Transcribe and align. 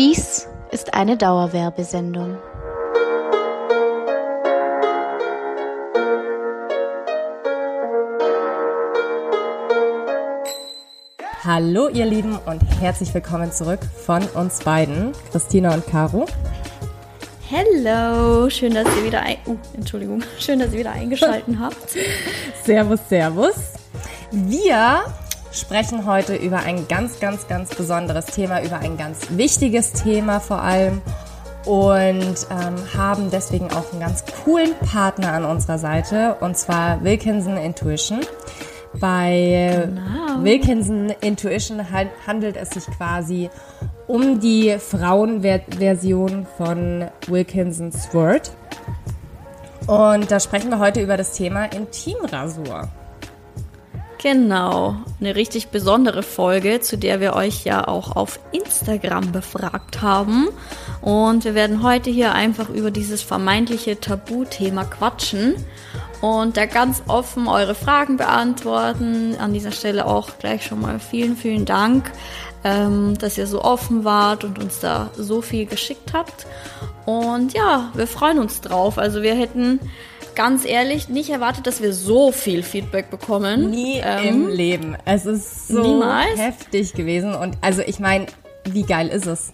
Dies 0.00 0.48
ist 0.70 0.94
eine 0.94 1.18
Dauerwerbesendung. 1.18 2.38
Hallo 11.44 11.88
ihr 11.90 12.06
Lieben 12.06 12.38
und 12.46 12.62
herzlich 12.80 13.12
willkommen 13.12 13.52
zurück 13.52 13.80
von 14.06 14.22
uns 14.28 14.60
beiden, 14.60 15.12
Christina 15.32 15.74
und 15.74 15.86
Caro. 15.86 16.24
Hello, 17.50 18.48
schön, 18.48 18.72
dass 18.72 18.86
ihr 18.96 19.04
wieder 19.04 19.20
ein 19.20 19.36
uh, 19.46 19.58
Entschuldigung, 19.74 20.22
schön, 20.38 20.60
dass 20.60 20.72
ihr 20.72 20.78
wieder 20.78 20.92
eingeschaltet 20.92 21.58
habt. 21.60 21.94
Servus, 22.64 23.00
servus. 23.06 23.74
Wir 24.30 25.04
sprechen 25.52 26.06
heute 26.06 26.34
über 26.34 26.58
ein 26.58 26.86
ganz, 26.88 27.20
ganz, 27.20 27.48
ganz 27.48 27.74
besonderes 27.74 28.26
Thema, 28.26 28.62
über 28.62 28.78
ein 28.78 28.96
ganz 28.96 29.28
wichtiges 29.30 29.92
Thema 29.92 30.40
vor 30.40 30.62
allem 30.62 31.00
und 31.66 32.46
ähm, 32.50 32.76
haben 32.96 33.30
deswegen 33.30 33.70
auch 33.72 33.92
einen 33.92 34.00
ganz 34.00 34.24
coolen 34.44 34.74
Partner 34.78 35.32
an 35.32 35.44
unserer 35.44 35.78
Seite 35.78 36.36
und 36.40 36.56
zwar 36.56 37.02
Wilkinson 37.04 37.56
Intuition. 37.56 38.20
Bei 38.98 39.86
genau. 39.86 40.42
Wilkinson 40.42 41.10
Intuition 41.20 41.80
handelt 42.26 42.56
es 42.56 42.70
sich 42.70 42.86
quasi 42.86 43.50
um 44.08 44.40
die 44.40 44.76
Frauenversion 44.78 46.46
von 46.56 47.08
Wilkinson's 47.28 48.12
Word. 48.12 48.50
Und 49.86 50.30
da 50.30 50.40
sprechen 50.40 50.70
wir 50.70 50.80
heute 50.80 51.00
über 51.00 51.16
das 51.16 51.32
Thema 51.32 51.66
Intimrasur. 51.66 52.88
Genau, 54.22 54.96
eine 55.18 55.34
richtig 55.34 55.68
besondere 55.68 56.22
Folge, 56.22 56.80
zu 56.80 56.98
der 56.98 57.20
wir 57.20 57.34
euch 57.34 57.64
ja 57.64 57.88
auch 57.88 58.16
auf 58.16 58.38
Instagram 58.52 59.32
befragt 59.32 60.02
haben. 60.02 60.48
Und 61.00 61.44
wir 61.44 61.54
werden 61.54 61.82
heute 61.82 62.10
hier 62.10 62.32
einfach 62.32 62.68
über 62.68 62.90
dieses 62.90 63.22
vermeintliche 63.22 63.98
Tabuthema 63.98 64.84
quatschen 64.84 65.54
und 66.20 66.58
da 66.58 66.66
ganz 66.66 67.02
offen 67.08 67.48
eure 67.48 67.74
Fragen 67.74 68.18
beantworten. 68.18 69.36
An 69.38 69.54
dieser 69.54 69.72
Stelle 69.72 70.04
auch 70.04 70.38
gleich 70.38 70.66
schon 70.66 70.82
mal 70.82 71.00
vielen, 71.00 71.34
vielen 71.34 71.64
Dank 71.64 72.12
ähm, 72.64 73.16
dass 73.18 73.38
ihr 73.38 73.46
so 73.46 73.62
offen 73.62 74.04
wart 74.04 74.44
und 74.44 74.58
uns 74.58 74.80
da 74.80 75.10
so 75.16 75.42
viel 75.42 75.66
geschickt 75.66 76.12
habt. 76.12 76.46
Und 77.06 77.52
ja, 77.52 77.90
wir 77.94 78.06
freuen 78.06 78.38
uns 78.38 78.60
drauf. 78.60 78.98
Also 78.98 79.22
wir 79.22 79.34
hätten 79.34 79.80
ganz 80.34 80.64
ehrlich 80.64 81.08
nicht 81.08 81.30
erwartet, 81.30 81.66
dass 81.66 81.82
wir 81.82 81.92
so 81.92 82.32
viel 82.32 82.62
Feedback 82.62 83.10
bekommen. 83.10 83.70
Nie 83.70 84.00
ähm, 84.02 84.26
im 84.26 84.48
Leben. 84.48 84.96
Es 85.04 85.26
ist 85.26 85.68
so 85.68 85.82
niemals. 85.82 86.38
heftig 86.38 86.94
gewesen. 86.94 87.34
Und 87.34 87.56
also 87.60 87.82
ich 87.82 87.98
meine, 87.98 88.26
wie 88.64 88.82
geil 88.82 89.08
ist 89.08 89.26
es? 89.26 89.52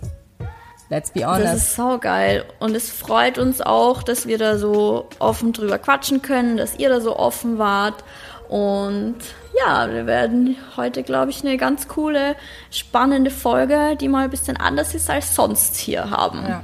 Let's 0.89 1.11
be 1.11 1.27
honest. 1.27 1.45
Das 1.45 1.57
ist 1.57 1.77
so 1.77 1.99
geil. 1.99 2.45
Und 2.61 2.77
es 2.77 2.91
freut 2.91 3.39
uns 3.39 3.61
auch, 3.61 4.03
dass 4.03 4.27
wir 4.27 4.39
da 4.39 4.57
so 4.57 5.09
offen 5.19 5.53
drüber 5.53 5.79
quatschen 5.79 6.23
können, 6.23 6.57
dass 6.57 6.79
ihr 6.79 6.89
da 6.89 7.01
so 7.01 7.17
offen 7.17 7.59
wart. 7.59 8.05
Und 8.49 9.17
ja, 9.59 9.93
wir 9.93 10.07
werden 10.07 10.57
heute, 10.77 11.03
glaube 11.03 11.31
ich, 11.31 11.45
eine 11.45 11.57
ganz 11.57 11.89
coole, 11.89 12.37
spannende 12.71 13.33
Folge, 13.33 13.97
die 14.01 14.09
mal 14.09 14.25
ein 14.25 14.31
bisschen 14.31 14.57
anders 14.57 14.95
ist 14.95 15.11
als 15.11 15.35
sonst 15.35 15.77
hier 15.77 16.11
haben. 16.11 16.45
Ja. 16.47 16.63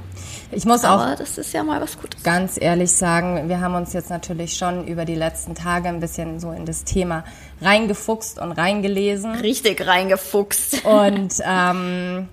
Ich 0.55 0.65
muss 0.65 0.83
Aber 0.83 1.13
auch 1.13 1.15
das 1.15 1.37
ist 1.37 1.53
ja 1.53 1.63
mal 1.63 1.81
was 1.81 1.99
Gutes. 1.99 2.23
ganz 2.23 2.59
ehrlich 2.59 2.91
sagen, 2.91 3.49
wir 3.49 3.59
haben 3.59 3.75
uns 3.75 3.93
jetzt 3.93 4.09
natürlich 4.09 4.55
schon 4.55 4.87
über 4.87 5.05
die 5.05 5.15
letzten 5.15 5.55
Tage 5.55 5.89
ein 5.89 5.99
bisschen 5.99 6.39
so 6.39 6.51
in 6.51 6.65
das 6.65 6.83
Thema 6.83 7.23
reingefuchst 7.61 8.39
und 8.39 8.51
reingelesen. 8.51 9.35
Richtig 9.35 9.85
reingefuchst. 9.85 10.85
Und 10.85 11.35
ähm, 11.45 12.29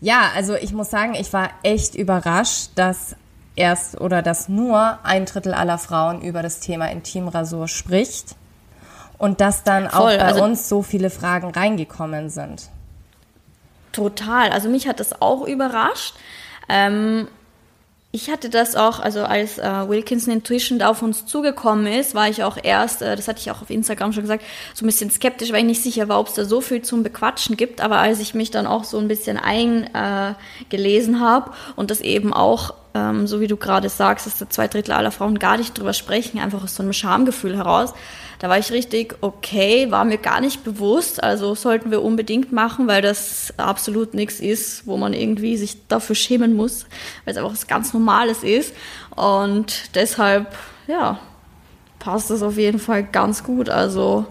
ja, 0.00 0.30
also 0.34 0.54
ich 0.54 0.72
muss 0.72 0.90
sagen, 0.90 1.14
ich 1.14 1.32
war 1.32 1.50
echt 1.62 1.94
überrascht, 1.94 2.70
dass 2.74 3.16
erst 3.54 4.00
oder 4.00 4.22
dass 4.22 4.48
nur 4.48 4.98
ein 5.04 5.26
Drittel 5.26 5.54
aller 5.54 5.78
Frauen 5.78 6.22
über 6.22 6.42
das 6.42 6.60
Thema 6.60 6.90
Intimrasur 6.90 7.68
spricht 7.68 8.34
und 9.18 9.40
dass 9.40 9.62
dann 9.62 9.88
Voll, 9.88 10.00
auch 10.00 10.18
bei 10.18 10.24
also 10.24 10.42
uns 10.42 10.68
so 10.68 10.82
viele 10.82 11.10
Fragen 11.10 11.50
reingekommen 11.50 12.30
sind. 12.30 12.68
Total. 13.92 14.50
Also 14.50 14.68
mich 14.68 14.88
hat 14.88 15.00
das 15.00 15.20
auch 15.20 15.46
überrascht. 15.46 16.14
Ähm, 16.68 17.28
ich 18.14 18.30
hatte 18.30 18.50
das 18.50 18.76
auch, 18.76 19.00
also 19.00 19.24
als 19.24 19.58
äh, 19.58 19.88
Wilkinson 19.88 20.34
Intuition 20.34 20.82
auf 20.82 21.00
uns 21.00 21.24
zugekommen 21.24 21.86
ist, 21.86 22.14
war 22.14 22.28
ich 22.28 22.44
auch 22.44 22.58
erst, 22.62 23.00
äh, 23.00 23.16
das 23.16 23.26
hatte 23.26 23.40
ich 23.40 23.50
auch 23.50 23.62
auf 23.62 23.70
Instagram 23.70 24.12
schon 24.12 24.24
gesagt, 24.24 24.44
so 24.74 24.84
ein 24.84 24.86
bisschen 24.86 25.10
skeptisch, 25.10 25.50
weil 25.50 25.60
ich 25.60 25.64
nicht 25.64 25.82
sicher 25.82 26.10
war, 26.10 26.20
ob 26.20 26.28
es 26.28 26.34
da 26.34 26.44
so 26.44 26.60
viel 26.60 26.82
zum 26.82 27.02
Bequatschen 27.02 27.56
gibt. 27.56 27.80
Aber 27.80 27.96
als 27.96 28.20
ich 28.20 28.34
mich 28.34 28.50
dann 28.50 28.66
auch 28.66 28.84
so 28.84 28.98
ein 28.98 29.08
bisschen 29.08 29.38
eingelesen 29.38 31.14
äh, 31.14 31.18
habe 31.18 31.52
und 31.74 31.90
das 31.90 32.02
eben 32.02 32.34
auch, 32.34 32.74
ähm, 32.92 33.26
so 33.26 33.40
wie 33.40 33.46
du 33.46 33.56
gerade 33.56 33.88
sagst, 33.88 34.26
dass 34.26 34.36
da 34.36 34.50
zwei 34.50 34.68
Drittel 34.68 34.92
aller 34.92 35.10
Frauen 35.10 35.38
gar 35.38 35.56
nicht 35.56 35.78
drüber 35.78 35.94
sprechen, 35.94 36.38
einfach 36.38 36.62
aus 36.62 36.74
so 36.74 36.82
einem 36.82 36.92
Schamgefühl 36.92 37.56
heraus, 37.56 37.94
da 38.42 38.48
war 38.48 38.58
ich 38.58 38.72
richtig, 38.72 39.14
okay, 39.20 39.92
war 39.92 40.04
mir 40.04 40.18
gar 40.18 40.40
nicht 40.40 40.64
bewusst. 40.64 41.22
Also 41.22 41.54
sollten 41.54 41.92
wir 41.92 42.02
unbedingt 42.02 42.50
machen, 42.50 42.88
weil 42.88 43.00
das 43.00 43.54
absolut 43.56 44.14
nichts 44.14 44.40
ist, 44.40 44.84
wo 44.84 44.96
man 44.96 45.12
irgendwie 45.12 45.56
sich 45.56 45.86
dafür 45.86 46.16
schämen 46.16 46.56
muss, 46.56 46.86
weil 47.24 47.34
es 47.34 47.36
einfach 47.36 47.52
was 47.52 47.68
ganz 47.68 47.94
Normales 47.94 48.42
ist. 48.42 48.74
Und 49.14 49.94
deshalb, 49.94 50.56
ja, 50.88 51.20
passt 52.00 52.30
das 52.30 52.42
auf 52.42 52.58
jeden 52.58 52.80
Fall 52.80 53.04
ganz 53.04 53.44
gut. 53.44 53.68
Also 53.68 54.26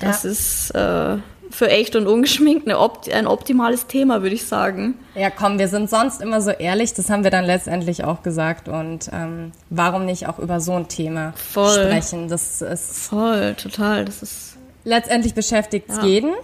das 0.00 0.24
ja. 0.24 0.30
ist 0.30 0.70
äh, 0.72 1.18
für 1.56 1.70
echt 1.70 1.96
und 1.96 2.06
ungeschminkt 2.06 2.70
Opt 2.70 3.10
ein 3.10 3.26
optimales 3.26 3.86
Thema, 3.86 4.20
würde 4.20 4.34
ich 4.34 4.44
sagen. 4.44 4.94
Ja, 5.14 5.30
komm, 5.30 5.58
wir 5.58 5.68
sind 5.68 5.88
sonst 5.88 6.20
immer 6.20 6.42
so 6.42 6.50
ehrlich, 6.50 6.92
das 6.92 7.08
haben 7.08 7.24
wir 7.24 7.30
dann 7.30 7.46
letztendlich 7.46 8.04
auch 8.04 8.22
gesagt. 8.22 8.68
Und 8.68 9.08
ähm, 9.10 9.52
warum 9.70 10.04
nicht 10.04 10.28
auch 10.28 10.38
über 10.38 10.60
so 10.60 10.74
ein 10.74 10.88
Thema 10.88 11.32
Voll. 11.34 11.72
sprechen? 11.72 12.28
Das 12.28 12.60
ist 12.60 13.08
Voll, 13.08 13.54
total. 13.54 14.04
Das 14.04 14.22
ist 14.22 14.58
letztendlich 14.84 15.32
beschäftigt 15.32 15.88
es 15.88 15.96
ja. 15.96 16.04
jeden. 16.04 16.34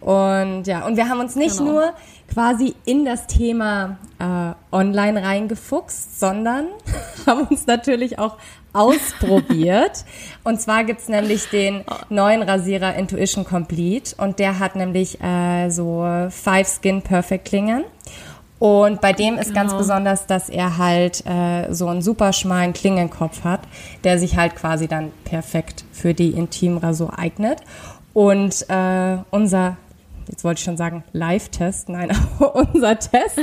Und 0.00 0.66
ja, 0.66 0.86
und 0.86 0.96
wir 0.96 1.08
haben 1.10 1.20
uns 1.20 1.36
nicht 1.36 1.58
genau. 1.58 1.72
nur 1.72 1.92
quasi 2.32 2.74
in 2.86 3.04
das 3.04 3.26
Thema 3.26 3.98
äh, 4.18 4.74
online 4.74 5.22
reingefuchst, 5.22 6.18
sondern 6.18 6.68
haben 7.26 7.42
uns 7.48 7.66
natürlich 7.66 8.18
auch 8.18 8.38
ausprobiert. 8.76 10.04
und 10.44 10.60
zwar 10.60 10.84
gibt's 10.84 11.08
nämlich 11.08 11.48
den 11.48 11.84
neuen 12.08 12.42
Rasierer 12.42 12.94
Intuition 12.94 13.44
Complete 13.44 14.14
und 14.16 14.38
der 14.38 14.58
hat 14.58 14.76
nämlich 14.76 15.20
äh, 15.20 15.70
so 15.70 16.06
Five 16.30 16.68
Skin 16.68 17.02
Perfect 17.02 17.46
Klingen. 17.46 17.84
Und 18.58 19.00
bei 19.00 19.12
dem 19.12 19.36
ist 19.36 19.48
genau. 19.48 19.60
ganz 19.60 19.74
besonders, 19.74 20.26
dass 20.26 20.48
er 20.48 20.78
halt 20.78 21.24
äh, 21.26 21.72
so 21.72 21.88
einen 21.88 22.00
super 22.00 22.32
schmalen 22.32 22.72
Klingenkopf 22.72 23.44
hat, 23.44 23.60
der 24.02 24.18
sich 24.18 24.36
halt 24.36 24.56
quasi 24.56 24.88
dann 24.88 25.12
perfekt 25.24 25.84
für 25.92 26.14
die 26.14 26.30
Intimrasur 26.30 27.18
eignet. 27.18 27.60
Und 28.14 28.64
äh, 28.70 29.18
unser, 29.30 29.76
jetzt 30.26 30.42
wollte 30.42 30.60
ich 30.60 30.64
schon 30.64 30.78
sagen, 30.78 31.04
Live-Test, 31.12 31.90
nein, 31.90 32.10
unser 32.72 32.98
Test, 32.98 33.38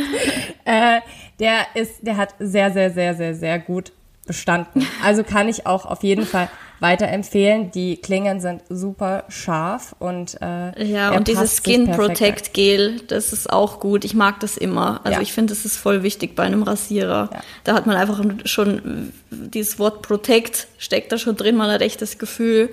äh, 0.65 1.01
der 1.39 1.65
ist, 1.75 2.05
der 2.05 2.17
hat 2.17 2.33
sehr, 2.39 2.71
sehr, 2.71 2.89
sehr, 2.89 3.13
sehr, 3.13 3.35
sehr 3.35 3.59
gut 3.59 3.91
bestanden. 4.25 4.85
Also 5.03 5.23
kann 5.23 5.49
ich 5.49 5.65
auch 5.65 5.85
auf 5.85 6.03
jeden 6.03 6.25
Fall 6.25 6.49
weiterempfehlen. 6.79 7.71
Die 7.71 7.97
Klingen 7.97 8.39
sind 8.41 8.61
super 8.69 9.23
scharf 9.29 9.95
und 9.99 10.37
äh, 10.41 10.83
ja 10.83 11.11
und 11.11 11.27
dieses 11.27 11.61
Skin 11.63 11.91
Protect 11.91 12.53
Gel, 12.53 13.01
das 13.07 13.33
ist 13.33 13.51
auch 13.51 13.79
gut. 13.79 14.05
Ich 14.05 14.13
mag 14.13 14.39
das 14.41 14.57
immer. 14.57 15.01
Also 15.03 15.17
ja. 15.17 15.21
ich 15.21 15.33
finde, 15.33 15.53
das 15.53 15.65
ist 15.65 15.77
voll 15.77 16.03
wichtig 16.03 16.35
bei 16.35 16.43
einem 16.43 16.63
Rasierer. 16.63 17.29
Ja. 17.31 17.39
Da 17.63 17.73
hat 17.73 17.85
man 17.85 17.95
einfach 17.95 18.21
schon 18.45 19.13
dieses 19.29 19.79
Wort 19.79 20.01
Protect 20.01 20.67
steckt 20.77 21.11
da 21.11 21.17
schon 21.17 21.35
drin. 21.35 21.55
Man 21.55 21.71
hat 21.71 21.81
echt 21.81 22.01
das 22.01 22.17
Gefühl, 22.17 22.69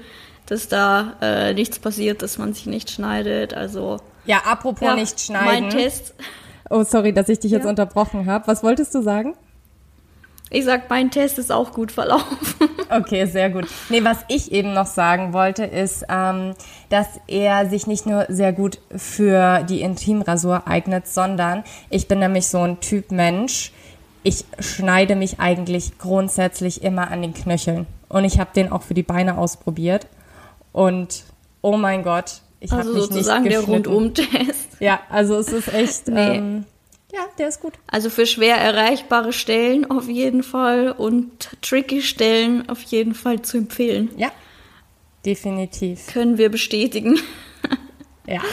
dass 0.46 0.68
da 0.68 1.14
äh, 1.20 1.54
nichts 1.54 1.78
passiert, 1.78 2.22
dass 2.22 2.36
man 2.36 2.52
sich 2.52 2.66
nicht 2.66 2.90
schneidet. 2.90 3.54
Also 3.54 4.00
ja, 4.24 4.38
apropos 4.44 4.86
ja, 4.86 4.94
nicht 4.96 5.20
schneiden. 5.20 5.68
Mein 5.68 5.70
Test. 5.70 6.14
Oh, 6.68 6.84
sorry, 6.84 7.12
dass 7.12 7.28
ich 7.28 7.40
dich 7.40 7.52
jetzt 7.52 7.66
unterbrochen 7.66 8.26
habe. 8.26 8.46
Was 8.46 8.62
wolltest 8.62 8.94
du 8.94 9.02
sagen? 9.02 9.34
Ich 10.52 10.64
sag, 10.64 10.90
mein 10.90 11.12
Test 11.12 11.38
ist 11.38 11.52
auch 11.52 11.72
gut 11.72 11.92
verlaufen. 11.92 12.68
Okay, 12.92 13.26
sehr 13.26 13.50
gut. 13.50 13.68
Nee, 13.88 14.02
was 14.02 14.18
ich 14.26 14.50
eben 14.50 14.72
noch 14.72 14.86
sagen 14.86 15.32
wollte, 15.32 15.62
ist, 15.62 16.04
ähm, 16.08 16.54
dass 16.88 17.06
er 17.28 17.70
sich 17.70 17.86
nicht 17.86 18.04
nur 18.04 18.26
sehr 18.28 18.52
gut 18.52 18.80
für 18.96 19.62
die 19.62 19.82
Intimrasur 19.82 20.66
eignet, 20.66 21.06
sondern 21.06 21.62
ich 21.88 22.08
bin 22.08 22.18
nämlich 22.18 22.48
so 22.48 22.58
ein 22.58 22.80
Typ 22.80 23.12
Mensch. 23.12 23.70
Ich 24.24 24.44
schneide 24.58 25.14
mich 25.14 25.38
eigentlich 25.38 25.98
grundsätzlich 25.98 26.82
immer 26.82 27.12
an 27.12 27.22
den 27.22 27.32
Knöcheln. 27.32 27.86
Und 28.08 28.24
ich 28.24 28.40
habe 28.40 28.50
den 28.56 28.72
auch 28.72 28.82
für 28.82 28.94
die 28.94 29.04
Beine 29.04 29.38
ausprobiert. 29.38 30.08
Und 30.72 31.22
oh 31.62 31.76
mein 31.76 32.02
Gott, 32.02 32.40
ich 32.58 32.72
also 32.72 32.88
habe 32.88 32.92
mich 32.92 33.04
sozusagen 33.04 33.44
nicht 33.44 33.56
geschnitten. 33.56 33.84
der 33.84 33.92
Rundum-Test. 33.92 34.80
Ja, 34.80 34.98
also 35.10 35.36
es 35.36 35.52
ist 35.52 35.72
echt. 35.72 36.08
Nee. 36.08 36.38
Ähm, 36.38 36.64
ja, 37.12 37.20
der 37.38 37.48
ist 37.48 37.60
gut. 37.60 37.74
Also 37.86 38.10
für 38.10 38.26
schwer 38.26 38.56
erreichbare 38.56 39.32
Stellen 39.32 39.90
auf 39.90 40.08
jeden 40.08 40.42
Fall 40.42 40.92
und 40.92 41.50
tricky 41.62 42.02
Stellen 42.02 42.68
auf 42.68 42.82
jeden 42.82 43.14
Fall 43.14 43.42
zu 43.42 43.58
empfehlen. 43.58 44.10
Ja, 44.16 44.30
definitiv. 45.24 46.06
Können 46.08 46.38
wir 46.38 46.50
bestätigen. 46.50 47.18
ja. 48.26 48.40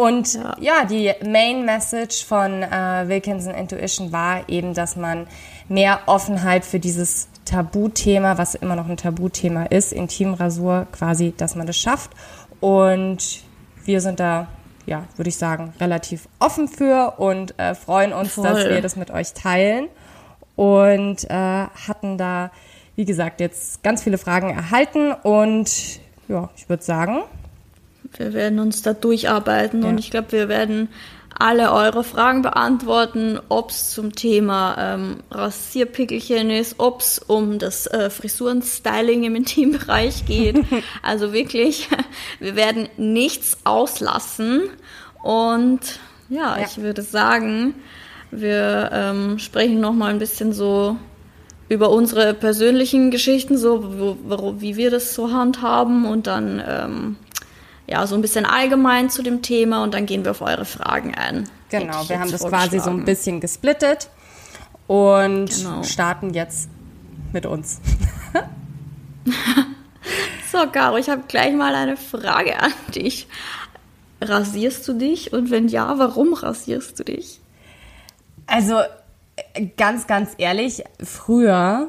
Und 0.00 0.32
ja. 0.32 0.56
ja. 0.60 0.84
die 0.86 1.12
Main 1.28 1.66
Message 1.66 2.24
von 2.24 2.62
äh, 2.62 3.04
Wilkinson 3.06 3.52
Intuition 3.52 4.12
war 4.12 4.48
eben, 4.48 4.72
dass 4.72 4.96
man 4.96 5.26
mehr 5.68 6.00
Offenheit 6.06 6.64
für 6.64 6.80
dieses 6.80 7.28
Tabuthema, 7.44 8.38
was 8.38 8.54
immer 8.54 8.76
noch 8.76 8.88
ein 8.88 8.96
Tabuthema 8.96 9.64
ist, 9.64 9.92
Intimrasur 9.92 10.86
quasi, 10.92 11.34
dass 11.36 11.54
man 11.54 11.66
das 11.66 11.76
schafft. 11.76 12.12
Und 12.60 13.42
wir 13.84 14.00
sind 14.00 14.20
da, 14.20 14.48
ja, 14.90 15.04
würde 15.16 15.28
ich 15.28 15.36
sagen, 15.36 15.72
relativ 15.78 16.28
offen 16.40 16.66
für 16.66 17.14
und 17.16 17.58
äh, 17.58 17.76
freuen 17.76 18.12
uns, 18.12 18.32
Voll. 18.32 18.44
dass 18.44 18.68
wir 18.68 18.82
das 18.82 18.96
mit 18.96 19.10
euch 19.12 19.32
teilen. 19.34 19.86
Und 20.56 21.24
äh, 21.30 21.32
hatten 21.32 22.18
da, 22.18 22.50
wie 22.96 23.04
gesagt, 23.04 23.40
jetzt 23.40 23.84
ganz 23.84 24.02
viele 24.02 24.18
Fragen 24.18 24.50
erhalten. 24.50 25.12
Und 25.12 26.00
ja, 26.28 26.50
ich 26.56 26.68
würde 26.68 26.82
sagen. 26.82 27.22
Wir 28.16 28.32
werden 28.34 28.58
uns 28.58 28.82
da 28.82 28.92
durcharbeiten 28.92 29.82
ja. 29.82 29.88
und 29.88 29.98
ich 29.98 30.10
glaube, 30.10 30.32
wir 30.32 30.48
werden 30.48 30.88
alle 31.38 31.72
eure 31.72 32.04
Fragen 32.04 32.42
beantworten, 32.42 33.38
ob 33.48 33.70
es 33.70 33.90
zum 33.90 34.12
Thema 34.14 34.76
ähm, 34.78 35.16
Rasierpickelchen 35.30 36.50
ist, 36.50 36.74
ob 36.78 37.00
es 37.00 37.18
um 37.18 37.58
das 37.58 37.86
äh, 37.86 38.10
Frisurenstyling 38.10 39.24
im 39.24 39.36
Intimbereich 39.36 40.26
geht. 40.26 40.64
also 41.02 41.32
wirklich, 41.32 41.88
wir 42.40 42.56
werden 42.56 42.88
nichts 42.96 43.58
auslassen. 43.64 44.62
Und 45.22 45.80
ja, 46.28 46.58
ja. 46.58 46.66
ich 46.66 46.78
würde 46.78 47.02
sagen, 47.02 47.74
wir 48.30 48.90
ähm, 48.92 49.38
sprechen 49.38 49.80
noch 49.80 49.92
mal 49.92 50.10
ein 50.10 50.18
bisschen 50.18 50.52
so 50.52 50.96
über 51.68 51.90
unsere 51.90 52.34
persönlichen 52.34 53.10
Geschichten, 53.10 53.56
so 53.56 53.98
wo, 53.98 54.16
wo, 54.24 54.60
wie 54.60 54.76
wir 54.76 54.90
das 54.90 55.14
so 55.14 55.32
handhaben 55.32 56.04
und 56.04 56.26
dann 56.26 56.62
ähm, 56.66 57.16
ja, 57.90 58.06
so 58.06 58.14
ein 58.14 58.22
bisschen 58.22 58.46
allgemein 58.46 59.10
zu 59.10 59.22
dem 59.22 59.42
Thema 59.42 59.82
und 59.82 59.94
dann 59.94 60.06
gehen 60.06 60.24
wir 60.24 60.30
auf 60.30 60.42
eure 60.42 60.64
Fragen 60.64 61.14
ein. 61.14 61.48
Genau, 61.70 62.08
wir 62.08 62.20
haben 62.20 62.30
das 62.30 62.44
quasi 62.44 62.78
so 62.78 62.90
ein 62.90 63.04
bisschen 63.04 63.40
gesplittet 63.40 64.08
und 64.86 65.46
genau. 65.46 65.82
starten 65.82 66.32
jetzt 66.32 66.70
mit 67.32 67.46
uns. 67.46 67.80
so, 70.52 70.58
Caro, 70.70 70.98
ich 70.98 71.08
habe 71.08 71.22
gleich 71.26 71.52
mal 71.52 71.74
eine 71.74 71.96
Frage 71.96 72.60
an 72.60 72.72
dich. 72.94 73.26
Rasierst 74.20 74.86
du 74.86 74.92
dich 74.92 75.32
und 75.32 75.50
wenn 75.50 75.66
ja, 75.66 75.98
warum 75.98 76.34
rasierst 76.34 76.98
du 76.98 77.04
dich? 77.04 77.40
Also 78.46 78.80
ganz, 79.76 80.06
ganz 80.06 80.30
ehrlich, 80.38 80.84
früher 81.02 81.88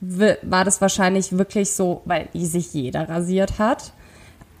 war 0.00 0.64
das 0.64 0.82
wahrscheinlich 0.82 1.38
wirklich 1.38 1.72
so, 1.72 2.02
weil 2.04 2.28
sich 2.34 2.74
jeder 2.74 3.08
rasiert 3.08 3.58
hat. 3.58 3.92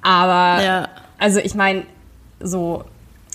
Aber, 0.08 0.64
ja. 0.64 0.88
also 1.18 1.38
ich 1.38 1.54
meine, 1.54 1.84
so, 2.40 2.84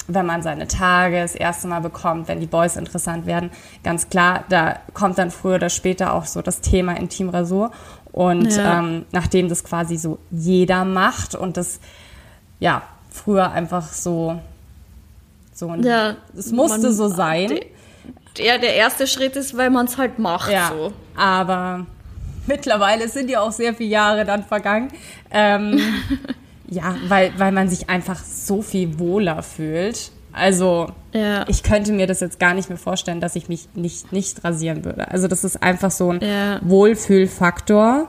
wenn 0.07 0.25
man 0.25 0.41
seine 0.41 0.67
Tage 0.67 1.21
das 1.21 1.35
erste 1.35 1.67
Mal 1.67 1.81
bekommt, 1.81 2.27
wenn 2.27 2.39
die 2.39 2.47
Boys 2.47 2.77
interessant 2.77 3.27
werden, 3.27 3.51
ganz 3.83 4.09
klar, 4.09 4.43
da 4.49 4.79
kommt 4.95 5.19
dann 5.19 5.29
früher 5.29 5.55
oder 5.55 5.69
später 5.69 6.13
auch 6.13 6.25
so 6.25 6.41
das 6.41 6.61
Thema 6.61 6.97
Intimrasur. 6.97 7.69
Und 8.11 8.51
ja. 8.55 8.79
ähm, 8.79 9.05
nachdem 9.11 9.49
das 9.49 9.63
quasi 9.63 9.97
so 9.97 10.17
jeder 10.31 10.83
macht 10.83 11.35
und 11.35 11.57
das, 11.57 11.79
ja, 12.59 12.81
früher 13.11 13.51
einfach 13.51 13.93
so, 13.93 14.41
so 15.53 15.69
ein, 15.69 15.83
ja, 15.83 16.15
es 16.35 16.51
musste 16.51 16.87
man, 16.87 16.93
so 16.93 17.07
sein. 17.07 17.59
Der, 18.39 18.57
der 18.57 18.73
erste 18.73 19.05
Schritt 19.05 19.35
ist, 19.35 19.55
weil 19.55 19.69
man 19.69 19.85
es 19.85 19.99
halt 19.99 20.17
macht. 20.17 20.51
Ja, 20.51 20.69
so. 20.69 20.91
aber 21.15 21.85
mittlerweile 22.47 23.07
sind 23.09 23.29
ja 23.29 23.41
auch 23.41 23.51
sehr 23.51 23.75
viele 23.75 23.89
Jahre 23.89 24.25
dann 24.25 24.43
vergangen. 24.43 24.91
Ähm, 25.29 25.79
Ja, 26.67 26.95
weil, 27.07 27.37
weil 27.37 27.51
man 27.51 27.69
sich 27.69 27.89
einfach 27.89 28.23
so 28.23 28.61
viel 28.61 28.99
wohler 28.99 29.43
fühlt. 29.43 30.11
Also 30.31 30.91
ja. 31.13 31.45
ich 31.47 31.61
könnte 31.61 31.91
mir 31.91 32.07
das 32.07 32.19
jetzt 32.19 32.39
gar 32.39 32.53
nicht 32.53 32.69
mehr 32.69 32.77
vorstellen, 32.77 33.21
dass 33.21 33.35
ich 33.35 33.49
mich 33.49 33.69
nicht, 33.75 34.11
nicht 34.11 34.43
rasieren 34.43 34.83
würde. 34.83 35.11
Also 35.11 35.27
das 35.27 35.43
ist 35.43 35.61
einfach 35.61 35.91
so 35.91 36.11
ein 36.11 36.21
ja. 36.21 36.59
Wohlfühlfaktor. 36.63 38.07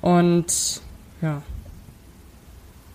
Und 0.00 0.80
ja. 1.20 1.42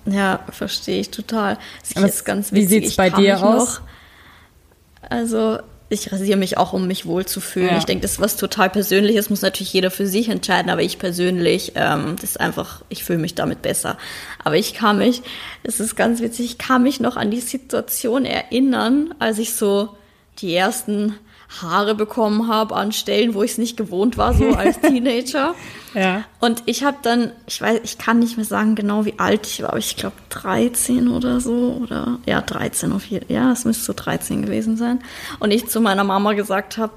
Ja, 0.05 0.39
verstehe 0.49 0.99
ich 1.01 1.11
total. 1.11 1.57
Das 1.93 2.03
ist 2.03 2.25
ganz 2.25 2.51
witzig. 2.51 2.63
Wie 2.63 2.67
sieht 2.67 2.85
es 2.85 2.95
bei 2.95 3.09
dir 3.09 3.43
aus? 3.43 3.81
Noch, 3.81 5.09
also 5.09 5.59
ich 5.93 6.11
rasiere 6.11 6.37
mich 6.37 6.57
auch, 6.57 6.73
um 6.73 6.87
mich 6.87 7.05
wohlzufühlen. 7.05 7.69
Ja. 7.69 7.77
Ich 7.77 7.85
denke, 7.85 8.01
das 8.01 8.13
ist 8.13 8.19
was 8.19 8.35
total 8.35 8.69
Persönliches, 8.69 9.29
muss 9.29 9.41
natürlich 9.41 9.73
jeder 9.73 9.91
für 9.91 10.07
sich 10.07 10.29
entscheiden, 10.29 10.69
aber 10.69 10.81
ich 10.81 10.99
persönlich, 10.99 11.73
ähm, 11.75 12.15
das 12.19 12.31
ist 12.31 12.39
einfach, 12.39 12.81
ich 12.89 13.03
fühle 13.03 13.19
mich 13.19 13.35
damit 13.35 13.61
besser. 13.61 13.97
Aber 14.43 14.55
ich 14.55 14.73
kann 14.73 14.97
mich, 14.97 15.21
es 15.63 15.79
ist 15.79 15.95
ganz 15.95 16.21
witzig, 16.21 16.45
ich 16.45 16.57
kann 16.57 16.83
mich 16.83 16.99
noch 16.99 17.15
an 17.15 17.31
die 17.31 17.39
Situation 17.39 18.25
erinnern, 18.25 19.13
als 19.19 19.39
ich 19.39 19.53
so 19.53 19.95
die 20.39 20.53
ersten 20.53 21.15
Haare 21.61 21.95
bekommen 21.95 22.47
habe 22.47 22.75
an 22.75 22.91
Stellen, 22.91 23.33
wo 23.33 23.43
ich 23.43 23.51
es 23.51 23.57
nicht 23.57 23.77
gewohnt 23.77 24.17
war, 24.17 24.33
so 24.33 24.49
als 24.53 24.79
Teenager. 24.81 25.55
ja. 25.93 26.23
Und 26.39 26.63
ich 26.65 26.83
habe 26.83 26.97
dann, 27.01 27.31
ich 27.47 27.61
weiß, 27.61 27.81
ich 27.83 27.97
kann 27.97 28.19
nicht 28.19 28.37
mehr 28.37 28.45
sagen 28.45 28.75
genau, 28.75 29.05
wie 29.05 29.19
alt 29.19 29.45
ich 29.45 29.61
war, 29.61 29.69
aber 29.69 29.77
ich 29.77 29.95
glaube 29.95 30.15
13 30.29 31.07
oder 31.07 31.39
so 31.39 31.79
oder 31.81 32.19
ja 32.25 32.41
13 32.41 32.91
auf 32.91 33.05
jeden 33.05 33.27
Fall. 33.27 33.35
Ja, 33.35 33.51
es 33.51 33.65
müsste 33.65 33.85
so 33.85 33.93
13 33.93 34.41
gewesen 34.41 34.77
sein. 34.77 35.03
Und 35.39 35.51
ich 35.51 35.67
zu 35.67 35.79
meiner 35.81 36.03
Mama 36.03 36.33
gesagt 36.33 36.77
habe, 36.77 36.93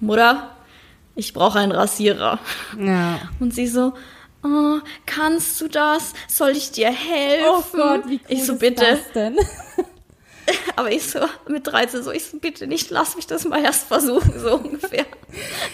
Mutter, 0.00 0.50
ich 1.14 1.32
brauche 1.32 1.58
einen 1.58 1.72
Rasierer. 1.72 2.38
Ja. 2.78 3.20
Und 3.38 3.54
sie 3.54 3.66
so, 3.66 3.92
oh, 4.42 4.78
kannst 5.06 5.60
du 5.60 5.68
das? 5.68 6.14
Soll 6.28 6.50
ich 6.50 6.70
dir 6.72 6.90
helfen? 6.90 7.44
Oh 7.44 7.62
Gott, 7.72 8.08
wie 8.08 8.14
cool 8.14 8.20
ich 8.28 8.44
so, 8.44 8.54
ist 8.54 8.58
bitte. 8.58 8.84
das 8.84 9.12
denn? 9.12 9.36
Aber 10.76 10.90
ich 10.90 11.08
so 11.08 11.20
mit 11.48 11.66
13 11.66 12.02
so, 12.02 12.10
ich 12.10 12.26
so, 12.26 12.38
bitte 12.38 12.66
nicht, 12.66 12.90
lass 12.90 13.16
mich 13.16 13.26
das 13.26 13.44
mal 13.44 13.62
erst 13.62 13.86
versuchen, 13.88 14.38
so 14.38 14.56
ungefähr. 14.56 15.06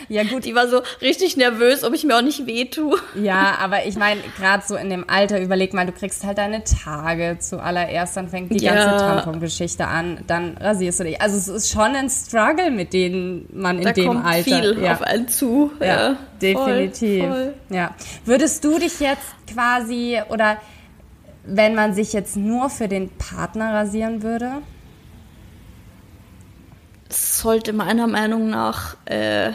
Ja, 0.09 0.23
gut. 0.23 0.45
Die 0.45 0.55
war 0.55 0.69
so 0.69 0.83
richtig 1.01 1.37
nervös, 1.39 1.83
ob 1.83 1.95
ich 1.95 2.05
mir 2.05 2.17
auch 2.17 2.23
nicht 2.23 2.47
weh 2.47 2.67
tue. 2.67 2.99
Ja, 3.15 3.57
aber 3.61 3.87
ich 3.87 3.97
meine, 3.97 4.21
gerade 4.37 4.63
so 4.67 4.77
in 4.77 4.91
dem 4.91 5.09
Alter, 5.09 5.41
überleg 5.41 5.73
mal, 5.73 5.87
du 5.87 5.93
kriegst 5.93 6.25
halt 6.25 6.39
deine 6.39 6.63
Tage 6.63 7.39
zuallererst, 7.41 8.17
dann 8.17 8.29
fängt 8.29 8.53
die 8.53 8.63
ja. 8.63 8.75
ganze 8.75 9.05
Tampon-Geschichte 9.05 9.87
an, 9.87 10.23
dann 10.27 10.59
rasierst 10.59 11.01
du 11.01 11.05
dich. 11.05 11.21
Also 11.21 11.39
es 11.39 11.49
ist 11.49 11.71
schon 11.71 11.97
ein 11.97 12.11
Struggle, 12.11 12.71
mit 12.71 12.93
dem 12.93 13.47
man 13.53 13.79
in 13.79 13.85
da 13.85 13.93
dem 13.93 14.07
kommt 14.09 14.27
Alter. 14.27 14.45
viel 14.45 14.83
ja. 14.83 14.93
auf 14.93 15.03
einen 15.03 15.29
zu. 15.29 15.73
Ja, 15.81 15.87
ja. 15.87 16.17
definitiv. 16.41 17.25
Voll, 17.25 17.33
voll. 17.33 17.55
Ja. 17.71 17.95
Würdest 18.27 18.63
du 18.63 18.79
dich 18.79 19.01
jetzt 19.01 19.27
quasi 19.51 20.21
oder 20.29 20.59
wenn 21.47 21.75
man 21.75 21.95
sich 21.95 22.13
jetzt 22.13 22.37
nur 22.37 22.71
für 22.71 22.89
den 22.89 23.09
Partner 23.11 23.73
rasieren 23.73 24.23
würde? 24.23 24.63
Sollte 27.09 27.73
meiner 27.73 28.07
Meinung 28.07 28.51
nach 28.51 28.97
äh, 29.07 29.53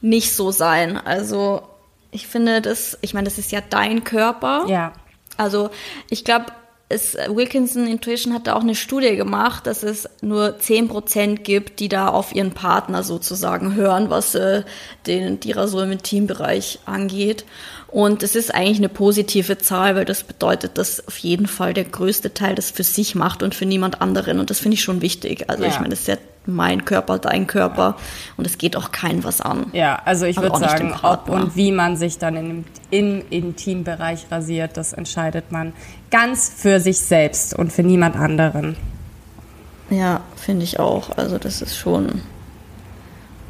nicht 0.00 0.32
so 0.32 0.50
sein. 0.50 0.96
Also 0.96 1.62
ich 2.10 2.26
finde 2.26 2.62
das, 2.62 2.96
ich 3.00 3.14
meine, 3.14 3.24
das 3.24 3.38
ist 3.38 3.52
ja 3.52 3.60
dein 3.60 4.04
Körper. 4.04 4.64
Ja. 4.68 4.92
Also 5.36 5.70
ich 6.08 6.24
glaube, 6.24 6.46
es, 6.88 7.14
Wilkinson 7.14 7.86
Intuition 7.86 8.32
hat 8.32 8.46
da 8.46 8.54
auch 8.54 8.62
eine 8.62 8.74
Studie 8.74 9.14
gemacht, 9.16 9.66
dass 9.66 9.82
es 9.82 10.08
nur 10.22 10.56
10% 10.58 11.36
gibt, 11.36 11.80
die 11.80 11.88
da 11.88 12.08
auf 12.08 12.34
ihren 12.34 12.52
Partner 12.52 13.02
sozusagen 13.02 13.74
hören, 13.74 14.08
was 14.08 14.34
äh, 14.34 14.62
den, 15.06 15.38
die 15.40 15.52
Rasur 15.52 15.84
im 15.84 16.02
Teambereich 16.02 16.78
angeht. 16.86 17.44
Und 17.90 18.22
es 18.22 18.36
ist 18.36 18.54
eigentlich 18.54 18.78
eine 18.78 18.90
positive 18.90 19.56
Zahl, 19.56 19.96
weil 19.96 20.04
das 20.04 20.22
bedeutet, 20.22 20.76
dass 20.76 21.06
auf 21.08 21.16
jeden 21.18 21.46
Fall 21.46 21.72
der 21.72 21.84
größte 21.84 22.34
Teil 22.34 22.54
das 22.54 22.70
für 22.70 22.84
sich 22.84 23.14
macht 23.14 23.42
und 23.42 23.54
für 23.54 23.64
niemand 23.64 24.02
anderen. 24.02 24.40
Und 24.40 24.50
das 24.50 24.58
finde 24.60 24.74
ich 24.74 24.82
schon 24.82 25.00
wichtig. 25.00 25.48
Also 25.48 25.62
ja. 25.64 25.70
ich 25.70 25.76
meine, 25.76 25.90
das 25.90 26.00
ist 26.00 26.08
ja 26.08 26.16
mein 26.44 26.84
Körper, 26.84 27.18
dein 27.18 27.46
Körper 27.46 27.96
und 28.36 28.46
es 28.46 28.58
geht 28.58 28.76
auch 28.76 28.90
keinem 28.90 29.22
was 29.24 29.40
an. 29.40 29.66
Ja, 29.72 30.00
also 30.04 30.24
ich 30.24 30.36
würde 30.38 30.58
sagen, 30.58 30.94
ob 31.02 31.28
und 31.28 31.56
wie 31.56 31.72
man 31.72 31.96
sich 31.96 32.18
dann 32.18 32.36
im, 32.36 32.64
im 32.90 33.22
Intimbereich 33.28 34.26
rasiert, 34.30 34.76
das 34.76 34.94
entscheidet 34.94 35.52
man 35.52 35.72
ganz 36.10 36.50
für 36.54 36.80
sich 36.80 36.98
selbst 36.98 37.54
und 37.54 37.72
für 37.72 37.82
niemand 37.82 38.16
anderen. 38.16 38.76
Ja, 39.90 40.22
finde 40.36 40.64
ich 40.64 40.78
auch. 40.78 41.16
Also 41.16 41.38
das 41.38 41.62
ist 41.62 41.76
schon 41.76 42.22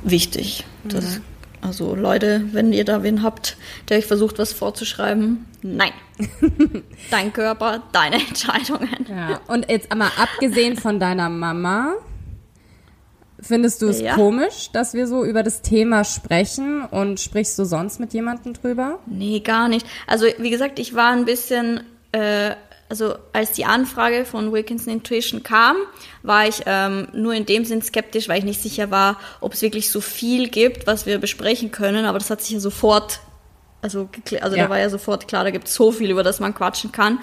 wichtig. 0.02 0.64
Das, 0.84 1.04
mhm. 1.04 1.22
Also 1.60 1.94
Leute, 1.94 2.44
wenn 2.52 2.72
ihr 2.72 2.84
da 2.84 3.02
wen 3.02 3.22
habt, 3.22 3.56
der 3.88 3.98
euch 3.98 4.06
versucht, 4.06 4.38
was 4.38 4.52
vorzuschreiben, 4.52 5.46
nein. 5.62 5.92
Dein 7.10 7.32
Körper, 7.32 7.82
deine 7.92 8.16
Entscheidungen. 8.16 9.06
Ja. 9.08 9.40
Und 9.46 9.70
jetzt 9.70 9.92
einmal 9.92 10.10
abgesehen 10.16 10.76
von 10.76 10.98
deiner 10.98 11.28
Mama, 11.28 11.94
findest 13.40 13.82
du 13.82 13.88
es 13.88 14.00
ja. 14.00 14.14
komisch, 14.14 14.70
dass 14.72 14.94
wir 14.94 15.06
so 15.06 15.24
über 15.24 15.42
das 15.42 15.62
Thema 15.62 16.04
sprechen 16.04 16.84
und 16.84 17.20
sprichst 17.20 17.58
du 17.58 17.64
sonst 17.64 18.00
mit 18.00 18.12
jemandem 18.14 18.54
drüber? 18.54 18.98
Nee, 19.06 19.40
gar 19.40 19.68
nicht. 19.68 19.86
Also 20.06 20.26
wie 20.38 20.50
gesagt, 20.50 20.78
ich 20.80 20.94
war 20.94 21.12
ein 21.12 21.24
bisschen 21.24 21.82
äh, 22.10 22.54
also 22.88 23.16
als 23.32 23.52
die 23.52 23.64
Anfrage 23.64 24.24
von 24.24 24.52
Wilkinson 24.52 24.94
Intuition 24.94 25.42
kam, 25.42 25.76
war 26.28 26.46
ich 26.46 26.62
ähm, 26.66 27.08
nur 27.12 27.34
in 27.34 27.46
dem 27.46 27.64
Sinn 27.64 27.82
skeptisch, 27.82 28.28
weil 28.28 28.38
ich 28.38 28.44
nicht 28.44 28.62
sicher 28.62 28.92
war, 28.92 29.18
ob 29.40 29.54
es 29.54 29.62
wirklich 29.62 29.90
so 29.90 30.00
viel 30.00 30.48
gibt, 30.48 30.86
was 30.86 31.06
wir 31.06 31.18
besprechen 31.18 31.72
können. 31.72 32.04
Aber 32.04 32.18
das 32.18 32.30
hat 32.30 32.42
sich 32.42 32.52
ja 32.52 32.60
sofort, 32.60 33.20
also, 33.82 34.08
also 34.40 34.56
ja. 34.56 34.64
da 34.64 34.70
war 34.70 34.78
ja 34.78 34.90
sofort 34.90 35.26
klar, 35.26 35.42
da 35.42 35.50
gibt 35.50 35.66
es 35.66 35.74
so 35.74 35.90
viel, 35.90 36.10
über 36.10 36.22
das 36.22 36.38
man 36.38 36.54
quatschen 36.54 36.92
kann. 36.92 37.18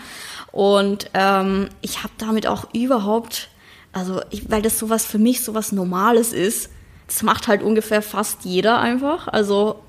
Und 0.52 1.10
ähm, 1.14 1.70
ich 1.82 2.04
habe 2.04 2.14
damit 2.18 2.48
auch 2.48 2.74
überhaupt, 2.74 3.50
also 3.94 4.22
ich, 4.32 4.50
weil 4.50 4.62
das 4.62 4.80
sowas 4.80 5.06
für 5.06 5.20
mich 5.20 5.44
sowas 5.44 5.72
Normales 5.72 6.34
ist, 6.34 6.70
das 7.08 7.24
macht 7.24 7.48
halt 7.48 7.62
ungefähr 7.62 8.02
fast 8.02 8.44
jeder 8.44 8.80
einfach. 8.80 9.28
Also 9.28 9.80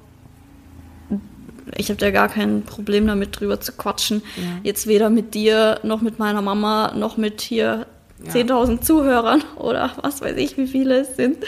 ich 1.74 1.88
habe 1.88 1.98
da 1.98 2.10
gar 2.10 2.28
kein 2.28 2.62
Problem 2.62 3.06
damit 3.06 3.40
drüber 3.40 3.60
zu 3.60 3.72
quatschen. 3.72 4.22
Ja. 4.36 4.42
Jetzt 4.62 4.86
weder 4.86 5.10
mit 5.10 5.34
dir 5.34 5.80
noch 5.82 6.00
mit 6.00 6.18
meiner 6.18 6.42
Mama 6.42 6.92
noch 6.94 7.16
mit 7.16 7.40
hier 7.40 7.86
ja. 8.24 8.32
10.000 8.32 8.80
Zuhörern 8.80 9.42
oder 9.56 9.92
was 10.02 10.20
weiß 10.20 10.36
ich, 10.36 10.56
wie 10.56 10.66
viele 10.66 11.00
es 11.00 11.16
sind. 11.16 11.38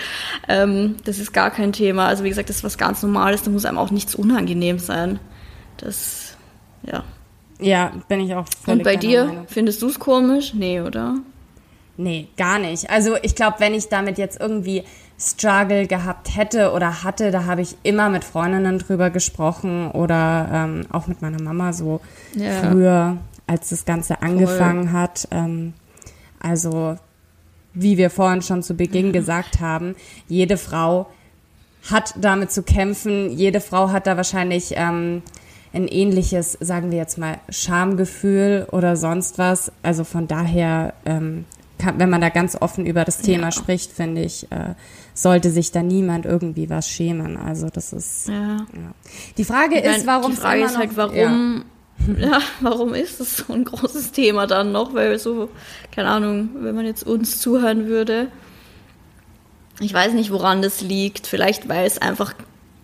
Ähm, 0.48 0.96
das 1.04 1.18
ist 1.18 1.32
gar 1.32 1.50
kein 1.50 1.72
Thema. 1.72 2.06
Also 2.06 2.24
wie 2.24 2.28
gesagt, 2.28 2.48
das 2.48 2.56
ist 2.56 2.64
was 2.64 2.78
ganz 2.78 3.02
Normales. 3.02 3.42
Da 3.42 3.50
muss 3.50 3.64
einem 3.64 3.78
auch 3.78 3.90
nichts 3.90 4.14
unangenehm 4.14 4.78
sein. 4.78 5.18
Das, 5.78 6.36
ja. 6.82 7.04
Ja, 7.60 7.92
bin 8.08 8.20
ich 8.20 8.34
auch 8.34 8.46
völlig 8.64 8.80
Und 8.80 8.84
bei 8.84 8.96
dir, 8.96 9.24
Meinung. 9.24 9.46
findest 9.48 9.82
du 9.82 9.88
es 9.88 9.98
komisch? 9.98 10.54
Nee, 10.54 10.80
oder? 10.80 11.16
Nee, 11.96 12.28
gar 12.36 12.60
nicht. 12.60 12.90
Also 12.90 13.16
ich 13.22 13.34
glaube, 13.34 13.56
wenn 13.58 13.74
ich 13.74 13.88
damit 13.88 14.18
jetzt 14.18 14.40
irgendwie 14.40 14.84
Struggle 15.18 15.88
gehabt 15.88 16.36
hätte 16.36 16.70
oder 16.72 17.02
hatte, 17.02 17.32
da 17.32 17.46
habe 17.46 17.60
ich 17.62 17.76
immer 17.82 18.08
mit 18.08 18.22
Freundinnen 18.22 18.78
drüber 18.78 19.10
gesprochen 19.10 19.90
oder 19.90 20.48
ähm, 20.52 20.86
auch 20.92 21.08
mit 21.08 21.22
meiner 21.22 21.42
Mama 21.42 21.72
so 21.72 22.00
ja. 22.34 22.52
früher, 22.62 23.16
als 23.48 23.70
das 23.70 23.84
Ganze 23.84 24.22
angefangen 24.22 24.90
Voll. 24.90 25.00
hat. 25.00 25.28
Ähm, 25.32 25.74
also 26.40 26.96
wie 27.74 27.96
wir 27.96 28.10
vorhin 28.10 28.42
schon 28.42 28.62
zu 28.62 28.74
Beginn 28.74 29.12
gesagt 29.12 29.60
haben, 29.60 29.94
jede 30.26 30.56
Frau 30.56 31.06
hat 31.90 32.14
damit 32.20 32.50
zu 32.50 32.62
kämpfen. 32.62 33.30
Jede 33.30 33.60
Frau 33.60 33.90
hat 33.90 34.06
da 34.06 34.16
wahrscheinlich 34.16 34.72
ähm, 34.76 35.22
ein 35.72 35.88
ähnliches, 35.88 36.56
sagen 36.60 36.90
wir 36.90 36.98
jetzt 36.98 37.18
mal, 37.18 37.38
Schamgefühl 37.48 38.66
oder 38.72 38.96
sonst 38.96 39.38
was. 39.38 39.72
Also 39.82 40.04
von 40.04 40.26
daher 40.26 40.94
ähm, 41.04 41.44
kann, 41.78 41.98
wenn 41.98 42.10
man 42.10 42.20
da 42.20 42.28
ganz 42.28 42.56
offen 42.60 42.84
über 42.86 43.04
das 43.04 43.18
Thema 43.18 43.44
ja. 43.44 43.52
spricht, 43.52 43.92
finde 43.92 44.22
ich, 44.22 44.50
äh, 44.50 44.74
sollte 45.14 45.50
sich 45.50 45.72
da 45.72 45.82
niemand 45.82 46.26
irgendwie 46.26 46.68
was 46.68 46.88
schämen. 46.88 47.36
Also 47.36 47.68
das 47.68 47.92
ist. 47.92 48.28
Ja. 48.28 48.56
ja. 48.56 48.94
Die 49.36 49.44
Frage 49.44 49.78
ich 49.78 49.84
ist, 49.84 50.06
warum. 50.06 50.32
Die 50.32 50.36
Frage 50.36 50.64
ist 50.64 50.76
halt, 50.76 50.96
warum. 50.96 51.14
Ja. 51.16 51.62
ja, 52.18 52.40
warum 52.60 52.94
ist 52.94 53.20
das 53.20 53.38
so 53.38 53.52
ein 53.52 53.64
großes 53.64 54.12
Thema 54.12 54.46
dann 54.46 54.72
noch? 54.72 54.94
Weil 54.94 55.18
so, 55.18 55.50
keine 55.90 56.08
Ahnung, 56.08 56.50
wenn 56.60 56.74
man 56.74 56.86
jetzt 56.86 57.04
uns 57.04 57.40
zuhören 57.40 57.86
würde. 57.86 58.28
Ich 59.80 59.92
weiß 59.92 60.12
nicht, 60.14 60.30
woran 60.30 60.62
das 60.62 60.80
liegt. 60.80 61.26
Vielleicht, 61.26 61.68
weil 61.68 61.86
es 61.86 61.98
einfach 61.98 62.34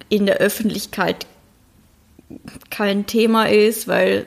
in 0.08 0.26
der 0.26 0.36
Öffentlichkeit 0.36 1.26
kein 2.70 3.06
Thema 3.06 3.48
ist, 3.48 3.88
weil 3.88 4.26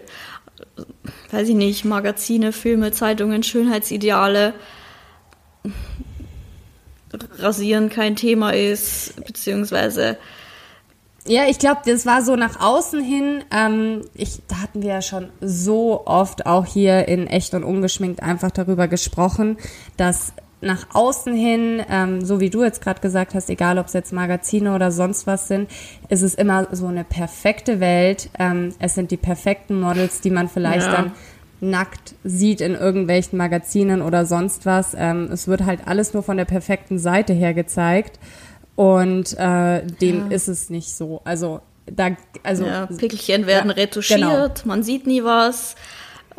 weiß 1.32 1.50
ich 1.50 1.56
nicht, 1.56 1.86
Magazine, 1.86 2.51
Filme, 2.51 2.91
Zeitungen, 2.91 3.44
Schönheitsideale, 3.44 4.53
Rasieren 7.39 7.89
kein 7.89 8.15
Thema 8.15 8.51
ist, 8.51 9.25
beziehungsweise 9.25 10.17
ja, 11.27 11.43
ich 11.48 11.60
glaube, 11.60 11.81
das 11.86 12.05
war 12.05 12.22
so 12.24 12.36
nach 12.36 12.60
außen 12.60 13.01
hin. 13.01 13.43
Ähm, 13.51 14.01
ich, 14.13 14.41
da 14.48 14.62
hatten 14.62 14.81
wir 14.81 14.89
ja 14.89 15.01
schon 15.01 15.29
so 15.41 16.05
oft 16.05 16.46
auch 16.46 16.65
hier 16.65 17.07
in 17.07 17.27
echt 17.27 17.53
und 17.53 17.63
ungeschminkt 17.63 18.24
einfach 18.24 18.51
darüber 18.51 18.88
gesprochen, 18.88 19.57
dass 19.98 20.34
nach 20.60 20.88
außen 20.93 21.36
hin, 21.36 21.84
ähm, 21.89 22.25
so 22.25 22.39
wie 22.39 22.50
du 22.50 22.63
jetzt 22.63 22.81
gerade 22.81 23.00
gesagt 23.00 23.36
hast, 23.36 23.50
egal 23.50 23.77
ob 23.77 23.88
es 23.88 23.93
jetzt 23.93 24.12
Magazine 24.12 24.74
oder 24.74 24.91
sonst 24.91 25.27
was 25.27 25.48
sind, 25.48 25.69
ist 26.10 26.24
es 26.24 26.34
immer 26.34 26.67
so 26.72 26.88
eine 26.88 27.03
perfekte 27.03 27.79
Welt. 27.79 28.29
Ähm, 28.39 28.74
es 28.79 28.96
sind 28.96 29.12
die 29.12 29.17
perfekten 29.17 29.79
Models, 29.79 30.22
die 30.22 30.31
man 30.31 30.50
vielleicht 30.50 30.88
ja. 30.88 30.93
dann 30.93 31.12
nackt 31.60 32.15
sieht 32.24 32.62
in 32.62 32.75
irgendwelchen 32.75 33.38
Magazinen 33.38 34.01
oder 34.01 34.25
sonst 34.25 34.65
was. 34.65 34.96
Ähm, 34.98 35.29
es 35.31 35.48
wird 35.48 35.65
halt 35.65 35.81
alles 35.88 36.13
nur 36.13 36.24
von 36.24 36.38
der 36.38 36.46
perfekten 36.46 37.00
Seite 37.00 37.34
her 37.34 37.53
gezeigt 37.53 38.19
und 38.77 39.34
äh, 39.39 39.84
dem 39.86 40.29
ja. 40.29 40.36
ist 40.36 40.48
es 40.48 40.69
nicht 40.69 40.93
so. 40.93 41.22
Also 41.25 41.62
da, 41.88 42.15
also 42.43 42.63
ja, 42.63 42.86
Pickelchen 42.86 43.48
werden 43.48 43.72
ja, 43.72 43.75
retuschiert, 43.75 44.19
genau. 44.19 44.51
man 44.65 44.84
sieht 44.84 45.07
nie 45.07 45.24
was. 45.24 45.75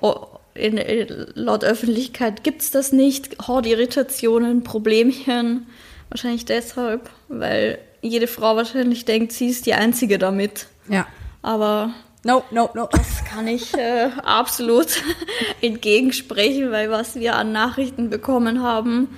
Oh, 0.00 0.26
in, 0.54 0.78
in, 0.78 1.26
laut 1.34 1.64
Öffentlichkeit 1.64 2.44
gibt 2.44 2.62
es 2.62 2.70
das 2.70 2.92
nicht. 2.92 3.48
Hordirritationen, 3.48 4.62
Problemchen. 4.62 5.66
Wahrscheinlich 6.10 6.44
deshalb, 6.44 7.10
weil 7.26 7.80
jede 8.02 8.28
Frau 8.28 8.54
wahrscheinlich 8.54 9.04
denkt, 9.04 9.32
sie 9.32 9.48
ist 9.48 9.66
die 9.66 9.74
Einzige 9.74 10.18
damit. 10.18 10.68
Ja. 10.88 11.08
Aber 11.42 11.92
No, 12.22 12.44
no, 12.52 12.70
no. 12.74 12.88
Das 12.92 13.24
kann 13.24 13.48
ich 13.48 13.74
äh, 13.74 14.10
absolut 14.22 15.02
entgegensprechen, 15.60 16.70
weil 16.70 16.90
was 16.90 17.16
wir 17.16 17.34
an 17.34 17.50
Nachrichten 17.50 18.10
bekommen 18.10 18.62
haben, 18.62 19.08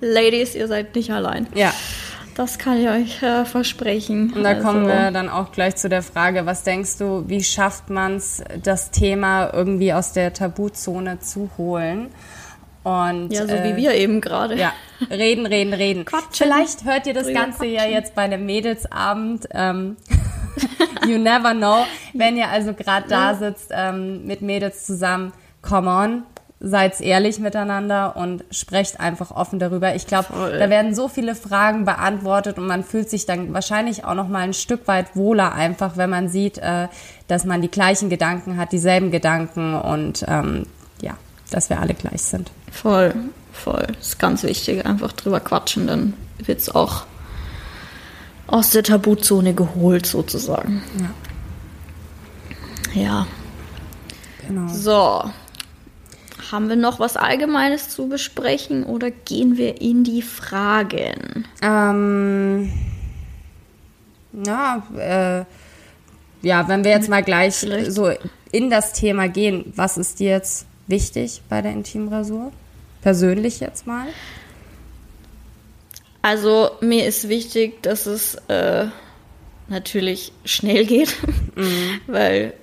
Ladies, 0.00 0.54
ihr 0.54 0.68
seid 0.68 0.94
nicht 0.94 1.10
allein. 1.10 1.46
Ja. 1.54 1.72
Das 2.34 2.58
kann 2.58 2.80
ich 2.80 2.88
euch 2.88 3.22
äh, 3.22 3.44
versprechen. 3.44 4.32
Und 4.34 4.42
da 4.42 4.50
also. 4.50 4.62
kommen 4.62 4.86
wir 4.86 5.10
dann 5.12 5.28
auch 5.28 5.52
gleich 5.52 5.76
zu 5.76 5.88
der 5.88 6.02
Frage, 6.02 6.46
was 6.46 6.64
denkst 6.64 6.98
du, 6.98 7.24
wie 7.28 7.44
schafft 7.44 7.90
man 7.90 8.16
es, 8.16 8.42
das 8.62 8.90
Thema 8.90 9.52
irgendwie 9.52 9.92
aus 9.92 10.12
der 10.12 10.32
Tabuzone 10.32 11.20
zu 11.20 11.50
holen? 11.56 12.08
Und, 12.82 13.32
ja, 13.32 13.46
so 13.46 13.54
äh, 13.54 13.64
wie 13.64 13.82
wir 13.82 13.94
eben 13.94 14.20
gerade. 14.20 14.56
Ja, 14.56 14.72
reden, 15.10 15.46
reden, 15.46 15.72
reden. 15.72 16.04
Quatschen. 16.04 16.28
Vielleicht 16.32 16.84
hört 16.84 17.06
ihr 17.06 17.14
das 17.14 17.28
Ganze 17.32 17.58
quatschen. 17.58 17.72
ja 17.72 17.84
jetzt 17.86 18.14
bei 18.14 18.22
einem 18.22 18.44
Mädelsabend. 18.44 19.48
Ähm, 19.52 19.96
you 21.06 21.18
never 21.18 21.54
know. 21.54 21.86
Wenn 22.12 22.36
ihr 22.36 22.48
also 22.48 22.74
gerade 22.74 23.08
da 23.08 23.34
sitzt 23.34 23.70
ähm, 23.70 24.26
mit 24.26 24.42
Mädels 24.42 24.84
zusammen, 24.84 25.32
come 25.62 25.88
on, 25.88 26.22
seid 26.64 27.00
ehrlich 27.00 27.38
miteinander 27.38 28.16
und 28.16 28.44
sprecht 28.50 28.98
einfach 28.98 29.30
offen 29.30 29.58
darüber. 29.58 29.94
Ich 29.94 30.06
glaube, 30.06 30.28
da 30.58 30.70
werden 30.70 30.94
so 30.94 31.08
viele 31.08 31.34
Fragen 31.34 31.84
beantwortet 31.84 32.58
und 32.58 32.66
man 32.66 32.82
fühlt 32.84 33.10
sich 33.10 33.26
dann 33.26 33.52
wahrscheinlich 33.52 34.04
auch 34.04 34.14
noch 34.14 34.28
mal 34.28 34.40
ein 34.40 34.54
Stück 34.54 34.88
weit 34.88 35.14
wohler 35.14 35.52
einfach, 35.52 35.96
wenn 35.96 36.10
man 36.10 36.28
sieht, 36.28 36.58
äh, 36.58 36.88
dass 37.28 37.44
man 37.44 37.60
die 37.62 37.70
gleichen 37.70 38.08
Gedanken 38.08 38.56
hat, 38.56 38.72
dieselben 38.72 39.10
Gedanken 39.10 39.74
und 39.74 40.24
ähm, 40.26 40.66
ja, 41.02 41.14
dass 41.50 41.68
wir 41.68 41.80
alle 41.80 41.94
gleich 41.94 42.22
sind. 42.22 42.50
Voll, 42.72 43.14
voll. 43.52 43.86
Das 43.98 44.08
ist 44.08 44.18
ganz 44.18 44.42
wichtig, 44.42 44.86
einfach 44.86 45.12
drüber 45.12 45.40
quatschen, 45.40 45.86
dann 45.86 46.14
wird 46.38 46.60
es 46.60 46.74
auch 46.74 47.04
aus 48.46 48.70
der 48.70 48.82
Tabuzone 48.82 49.54
geholt 49.54 50.06
sozusagen. 50.06 50.82
Ja. 52.94 53.02
Ja. 53.02 53.26
Genau. 54.46 54.68
So, 54.72 55.30
haben 56.54 56.68
wir 56.68 56.76
noch 56.76 57.00
was 57.00 57.16
Allgemeines 57.16 57.88
zu 57.88 58.08
besprechen 58.08 58.84
oder 58.84 59.10
gehen 59.10 59.58
wir 59.58 59.80
in 59.80 60.04
die 60.04 60.22
Fragen? 60.22 61.46
Ähm, 61.60 62.72
ja, 64.32 64.86
äh, 64.96 65.44
ja, 66.46 66.68
wenn 66.68 66.84
wir 66.84 66.92
jetzt 66.92 67.08
mal 67.08 67.24
gleich 67.24 67.56
Vielleicht. 67.56 67.90
so 67.90 68.08
in 68.52 68.70
das 68.70 68.92
Thema 68.92 69.28
gehen, 69.28 69.72
was 69.74 69.96
ist 69.96 70.20
dir 70.20 70.30
jetzt 70.30 70.66
wichtig 70.86 71.42
bei 71.48 71.60
der 71.60 71.72
Intimrasur? 71.72 72.52
Persönlich 73.02 73.58
jetzt 73.58 73.88
mal? 73.88 74.06
Also 76.22 76.70
mir 76.80 77.04
ist 77.04 77.28
wichtig, 77.28 77.82
dass 77.82 78.06
es 78.06 78.36
äh, 78.46 78.86
natürlich 79.66 80.32
schnell 80.44 80.86
geht, 80.86 81.16
mhm. 81.56 82.00
weil 82.06 82.54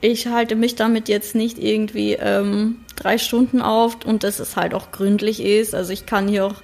ich 0.00 0.26
halte 0.26 0.56
mich 0.56 0.74
damit 0.76 1.08
jetzt 1.08 1.34
nicht 1.34 1.58
irgendwie 1.58 2.14
ähm, 2.14 2.84
drei 2.96 3.18
Stunden 3.18 3.60
auf 3.60 4.04
und 4.04 4.24
dass 4.24 4.38
es 4.38 4.56
halt 4.56 4.74
auch 4.74 4.92
gründlich 4.92 5.40
ist. 5.40 5.74
Also 5.74 5.92
ich 5.92 6.06
kann 6.06 6.28
hier 6.28 6.46
auch 6.46 6.56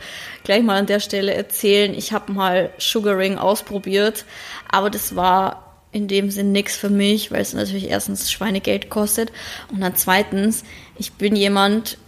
gleich 0.45 0.63
mal 0.63 0.79
an 0.79 0.87
der 0.87 1.01
Stelle 1.01 1.35
erzählen, 1.35 1.95
ich 1.95 2.13
habe 2.13 2.33
mal 2.33 2.71
Sugaring 2.79 3.39
ausprobiert, 3.39 4.25
aber 4.71 4.91
das 4.91 5.17
war 5.17 5.63
in 5.93 6.09
dem 6.09 6.31
Sinn 6.31 6.53
nichts 6.53 6.77
für 6.77 6.91
mich, 6.91 7.31
weil 7.31 7.41
es 7.41 7.55
natürlich 7.55 7.89
erstens 7.89 8.31
Schweinegeld 8.31 8.91
kostet 8.91 9.33
und 9.73 9.81
dann 9.81 9.97
zweitens, 9.97 10.65
ich 10.99 11.13
bin 11.13 11.37
jemand, 11.37 11.99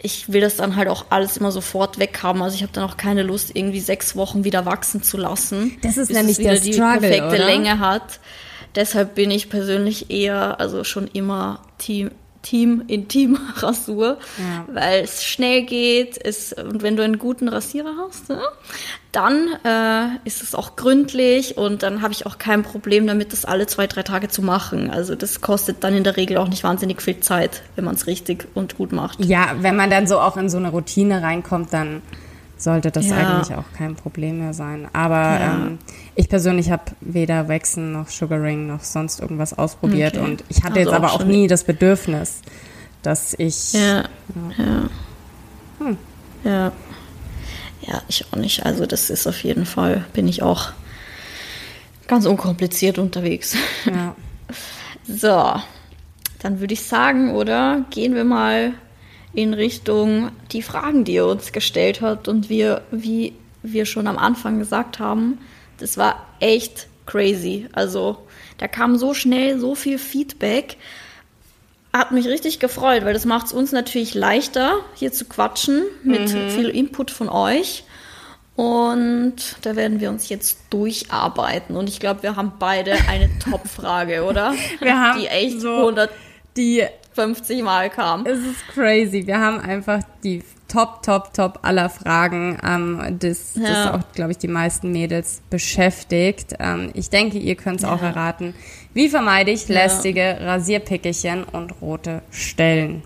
ich 0.00 0.32
will 0.32 0.40
das 0.40 0.56
dann 0.56 0.76
halt 0.76 0.88
auch 0.88 1.06
alles 1.10 1.36
immer 1.36 1.50
sofort 1.50 1.98
weghaben. 1.98 2.40
Also 2.40 2.54
ich 2.54 2.62
habe 2.62 2.72
dann 2.72 2.88
auch 2.88 2.96
keine 2.96 3.22
Lust, 3.22 3.50
irgendwie 3.54 3.80
sechs 3.80 4.16
Wochen 4.16 4.44
wieder 4.44 4.64
wachsen 4.64 5.02
zu 5.02 5.16
lassen. 5.16 5.76
Das 5.82 5.96
ist 5.96 6.10
nämlich 6.10 6.36
der 6.36 6.56
Struggle, 6.56 6.70
die 6.70 6.78
perfekte 6.78 7.26
oder? 7.26 7.46
Länge 7.46 7.80
hat. 7.80 8.20
Deshalb 8.74 9.14
bin 9.14 9.30
ich 9.30 9.50
persönlich 9.50 10.10
eher, 10.10 10.60
also 10.60 10.84
schon 10.84 11.08
immer 11.08 11.60
Team, 11.78 12.10
Team 12.42 12.84
Intim-Rasur, 12.86 14.18
ja. 14.38 14.64
weil 14.72 15.02
es 15.02 15.24
schnell 15.24 15.62
geht. 15.62 16.18
Es, 16.24 16.52
und 16.52 16.82
wenn 16.82 16.96
du 16.96 17.02
einen 17.02 17.18
guten 17.18 17.48
Rasierer 17.48 17.94
hast, 18.06 18.28
ne, 18.28 18.40
dann 19.12 19.48
äh, 19.64 20.16
ist 20.24 20.42
es 20.42 20.54
auch 20.54 20.76
gründlich 20.76 21.56
und 21.56 21.82
dann 21.82 22.02
habe 22.02 22.12
ich 22.12 22.26
auch 22.26 22.38
kein 22.38 22.62
Problem 22.62 23.06
damit, 23.06 23.32
das 23.32 23.44
alle 23.44 23.66
zwei, 23.66 23.86
drei 23.86 24.02
Tage 24.02 24.28
zu 24.28 24.42
machen. 24.42 24.90
Also 24.90 25.14
das 25.14 25.40
kostet 25.40 25.82
dann 25.82 25.94
in 25.94 26.04
der 26.04 26.16
Regel 26.16 26.36
auch 26.36 26.48
nicht 26.48 26.62
wahnsinnig 26.64 27.02
viel 27.02 27.20
Zeit, 27.20 27.62
wenn 27.74 27.84
man 27.84 27.94
es 27.94 28.06
richtig 28.06 28.46
und 28.54 28.76
gut 28.76 28.92
macht. 28.92 29.24
Ja, 29.24 29.56
wenn 29.60 29.76
man 29.76 29.90
dann 29.90 30.06
so 30.06 30.20
auch 30.20 30.36
in 30.36 30.48
so 30.48 30.58
eine 30.58 30.70
Routine 30.70 31.22
reinkommt, 31.22 31.72
dann 31.72 32.02
sollte 32.58 32.90
das 32.90 33.06
ja. 33.06 33.16
eigentlich 33.16 33.56
auch 33.56 33.64
kein 33.76 33.94
Problem 33.94 34.38
mehr 34.40 34.52
sein. 34.52 34.88
Aber 34.92 35.22
ja. 35.22 35.54
ähm, 35.54 35.78
ich 36.14 36.28
persönlich 36.28 36.70
habe 36.70 36.82
weder 37.00 37.48
Waxen 37.48 37.92
noch 37.92 38.08
Sugaring 38.08 38.66
noch 38.66 38.82
sonst 38.82 39.20
irgendwas 39.20 39.56
ausprobiert 39.56 40.16
okay. 40.16 40.24
und 40.24 40.44
ich 40.48 40.58
hatte 40.58 40.80
also 40.80 40.90
jetzt 40.90 40.92
aber 40.92 41.12
auch 41.12 41.24
nie 41.24 41.46
das 41.46 41.64
Bedürfnis, 41.64 42.42
dass 43.02 43.34
ich. 43.38 43.72
Ja. 43.72 44.04
Ja. 44.58 44.90
Hm. 45.78 45.96
Ja. 46.44 46.72
Ja, 47.82 48.02
ich 48.08 48.26
auch 48.30 48.36
nicht. 48.36 48.66
Also 48.66 48.84
das 48.86 49.08
ist 49.08 49.26
auf 49.26 49.42
jeden 49.44 49.64
Fall, 49.64 50.04
bin 50.12 50.28
ich 50.28 50.42
auch 50.42 50.72
ganz 52.06 52.26
unkompliziert 52.26 52.98
unterwegs. 52.98 53.56
Ja. 53.86 54.14
So, 55.10 55.54
dann 56.40 56.60
würde 56.60 56.74
ich 56.74 56.82
sagen, 56.82 57.34
oder 57.34 57.86
gehen 57.88 58.14
wir 58.14 58.24
mal 58.24 58.74
in 59.32 59.54
Richtung 59.54 60.30
die 60.52 60.62
Fragen, 60.62 61.04
die 61.04 61.16
er 61.16 61.26
uns 61.26 61.52
gestellt 61.52 62.00
hat. 62.00 62.28
Und 62.28 62.48
wir, 62.48 62.82
wie 62.90 63.34
wir 63.62 63.86
schon 63.86 64.06
am 64.06 64.18
Anfang 64.18 64.58
gesagt 64.58 64.98
haben, 64.98 65.38
das 65.78 65.96
war 65.96 66.26
echt 66.40 66.88
crazy. 67.06 67.68
Also 67.72 68.18
da 68.58 68.68
kam 68.68 68.96
so 68.96 69.14
schnell 69.14 69.58
so 69.58 69.74
viel 69.74 69.98
Feedback. 69.98 70.76
Hat 71.92 72.12
mich 72.12 72.26
richtig 72.26 72.58
gefreut, 72.58 73.04
weil 73.04 73.14
das 73.14 73.24
macht 73.24 73.46
es 73.46 73.52
uns 73.52 73.72
natürlich 73.72 74.14
leichter, 74.14 74.80
hier 74.94 75.12
zu 75.12 75.24
quatschen 75.24 75.84
mit 76.02 76.32
mhm. 76.32 76.50
viel 76.50 76.68
Input 76.68 77.10
von 77.10 77.28
euch. 77.28 77.84
Und 78.56 79.36
da 79.62 79.76
werden 79.76 80.00
wir 80.00 80.10
uns 80.10 80.28
jetzt 80.28 80.58
durcharbeiten. 80.70 81.76
Und 81.76 81.88
ich 81.88 82.00
glaube, 82.00 82.24
wir 82.24 82.34
haben 82.34 82.54
beide 82.58 82.92
eine 83.08 83.30
Top-Frage, 83.38 84.24
oder? 84.24 84.52
Wir 84.80 85.00
haben 85.00 85.20
die 85.20 85.28
echt 85.28 85.60
so 85.60 85.72
100, 85.72 86.10
die 86.56 86.84
50 87.18 87.64
Mal 87.64 87.90
kam. 87.90 88.24
Es 88.26 88.38
ist 88.38 88.68
crazy. 88.68 89.26
Wir 89.26 89.40
haben 89.40 89.58
einfach 89.58 90.02
die 90.22 90.44
Top, 90.68 91.02
Top, 91.02 91.34
Top 91.34 91.58
aller 91.62 91.90
Fragen, 91.90 92.58
ähm, 92.62 93.16
das, 93.18 93.56
ja. 93.56 93.62
das 93.62 93.94
auch, 93.94 94.12
glaube 94.12 94.30
ich, 94.30 94.38
die 94.38 94.46
meisten 94.46 94.92
Mädels 94.92 95.42
beschäftigt. 95.50 96.54
Ähm, 96.60 96.90
ich 96.94 97.10
denke, 97.10 97.38
ihr 97.38 97.56
könnt 97.56 97.78
es 97.78 97.82
ja. 97.82 97.92
auch 97.92 98.02
erraten. 98.02 98.54
Wie 98.94 99.08
vermeide 99.08 99.50
ich 99.50 99.66
lästige 99.66 100.20
ja. 100.20 100.52
Rasierpickelchen 100.52 101.42
und 101.42 101.72
rote 101.82 102.22
Stellen? 102.30 103.02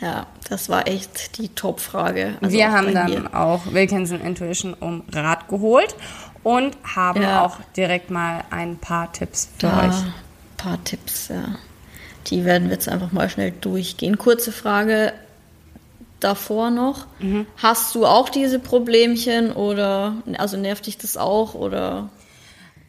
Ja, 0.00 0.26
das 0.48 0.68
war 0.68 0.88
echt 0.88 1.38
die 1.38 1.50
Top-Frage. 1.50 2.38
Also 2.40 2.56
wir 2.56 2.72
haben 2.72 2.92
dann 2.92 3.10
mir. 3.10 3.34
auch 3.34 3.72
Wilkinson 3.72 4.20
Intuition 4.20 4.74
um 4.74 5.04
Rat 5.12 5.48
geholt 5.48 5.94
und 6.42 6.76
haben 6.82 7.24
auch 7.24 7.58
direkt 7.76 8.10
mal 8.10 8.42
ein 8.50 8.78
paar 8.78 9.12
Tipps 9.12 9.48
für 9.58 9.68
da, 9.68 9.86
euch. 9.86 9.94
Ein 9.94 10.14
paar 10.56 10.82
Tipps, 10.82 11.28
ja. 11.28 11.56
Die 12.26 12.44
werden 12.44 12.68
wir 12.68 12.74
jetzt 12.74 12.88
einfach 12.88 13.12
mal 13.12 13.28
schnell 13.28 13.52
durchgehen. 13.52 14.18
Kurze 14.18 14.52
Frage 14.52 15.12
davor 16.20 16.70
noch. 16.70 17.06
Mhm. 17.18 17.46
Hast 17.56 17.94
du 17.94 18.06
auch 18.06 18.28
diese 18.28 18.58
Problemchen 18.58 19.52
oder 19.52 20.14
also 20.38 20.56
nervt 20.56 20.86
dich 20.86 20.98
das 20.98 21.16
auch 21.16 21.54
oder 21.54 22.08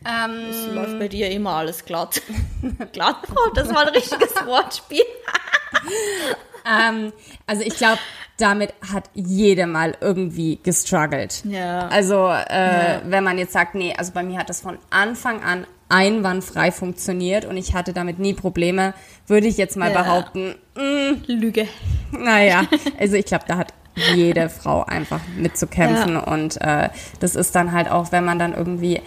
ähm, 0.06 0.50
es 0.50 0.68
läuft 0.74 1.00
bei 1.00 1.08
dir 1.08 1.30
immer 1.30 1.52
alles 1.52 1.86
glatt? 1.86 2.22
glatt? 2.94 3.18
Oh, 3.32 3.52
das 3.54 3.70
war 3.70 3.88
ein 3.88 3.94
richtiges 3.94 4.34
Wortspiel. 4.46 5.04
ähm, 6.66 7.12
also 7.46 7.64
ich 7.64 7.76
glaube, 7.76 8.00
damit 8.38 8.74
hat 8.94 9.10
jede 9.14 9.68
mal 9.68 9.96
irgendwie 10.00 10.60
gestruggelt. 10.62 11.44
Ja. 11.46 11.88
Also 11.88 12.28
äh, 12.28 12.94
ja. 12.94 13.02
wenn 13.06 13.24
man 13.24 13.38
jetzt 13.38 13.54
sagt, 13.54 13.76
nee, 13.76 13.94
also 13.98 14.14
bei 14.14 14.24
mir 14.24 14.40
hat 14.40 14.50
das 14.50 14.62
von 14.62 14.78
Anfang 14.90 15.44
an 15.44 15.66
einwandfrei 15.90 16.72
funktioniert 16.72 17.46
und 17.46 17.58
ich 17.58 17.74
hatte 17.74 17.94
damit 17.94 18.20
nie 18.20 18.34
Probleme, 18.34 18.94
würde 19.26 19.48
ich 19.48 19.58
jetzt 19.58 19.78
mal 19.78 19.92
ja. 19.92 20.02
behaupten. 20.02 20.56
Mh, 20.76 20.84
mm, 20.84 21.24
Lüge. 21.28 21.68
Naja, 22.12 22.64
also 23.00 23.16
ich 23.16 23.26
glaube, 23.26 23.46
da 23.48 23.58
hat 23.58 23.74
jede 24.16 24.50
Frau 24.50 24.84
einfach 24.84 25.22
mitzukämpfen 25.38 26.14
ja. 26.14 26.20
und 26.20 26.62
äh, 26.62 26.90
das 27.20 27.36
ist 27.36 27.56
dann 27.56 27.72
halt 27.72 27.90
auch, 27.90 28.12
wenn 28.12 28.26
man 28.26 28.38
dann 28.40 28.54
irgendwie 28.54 29.02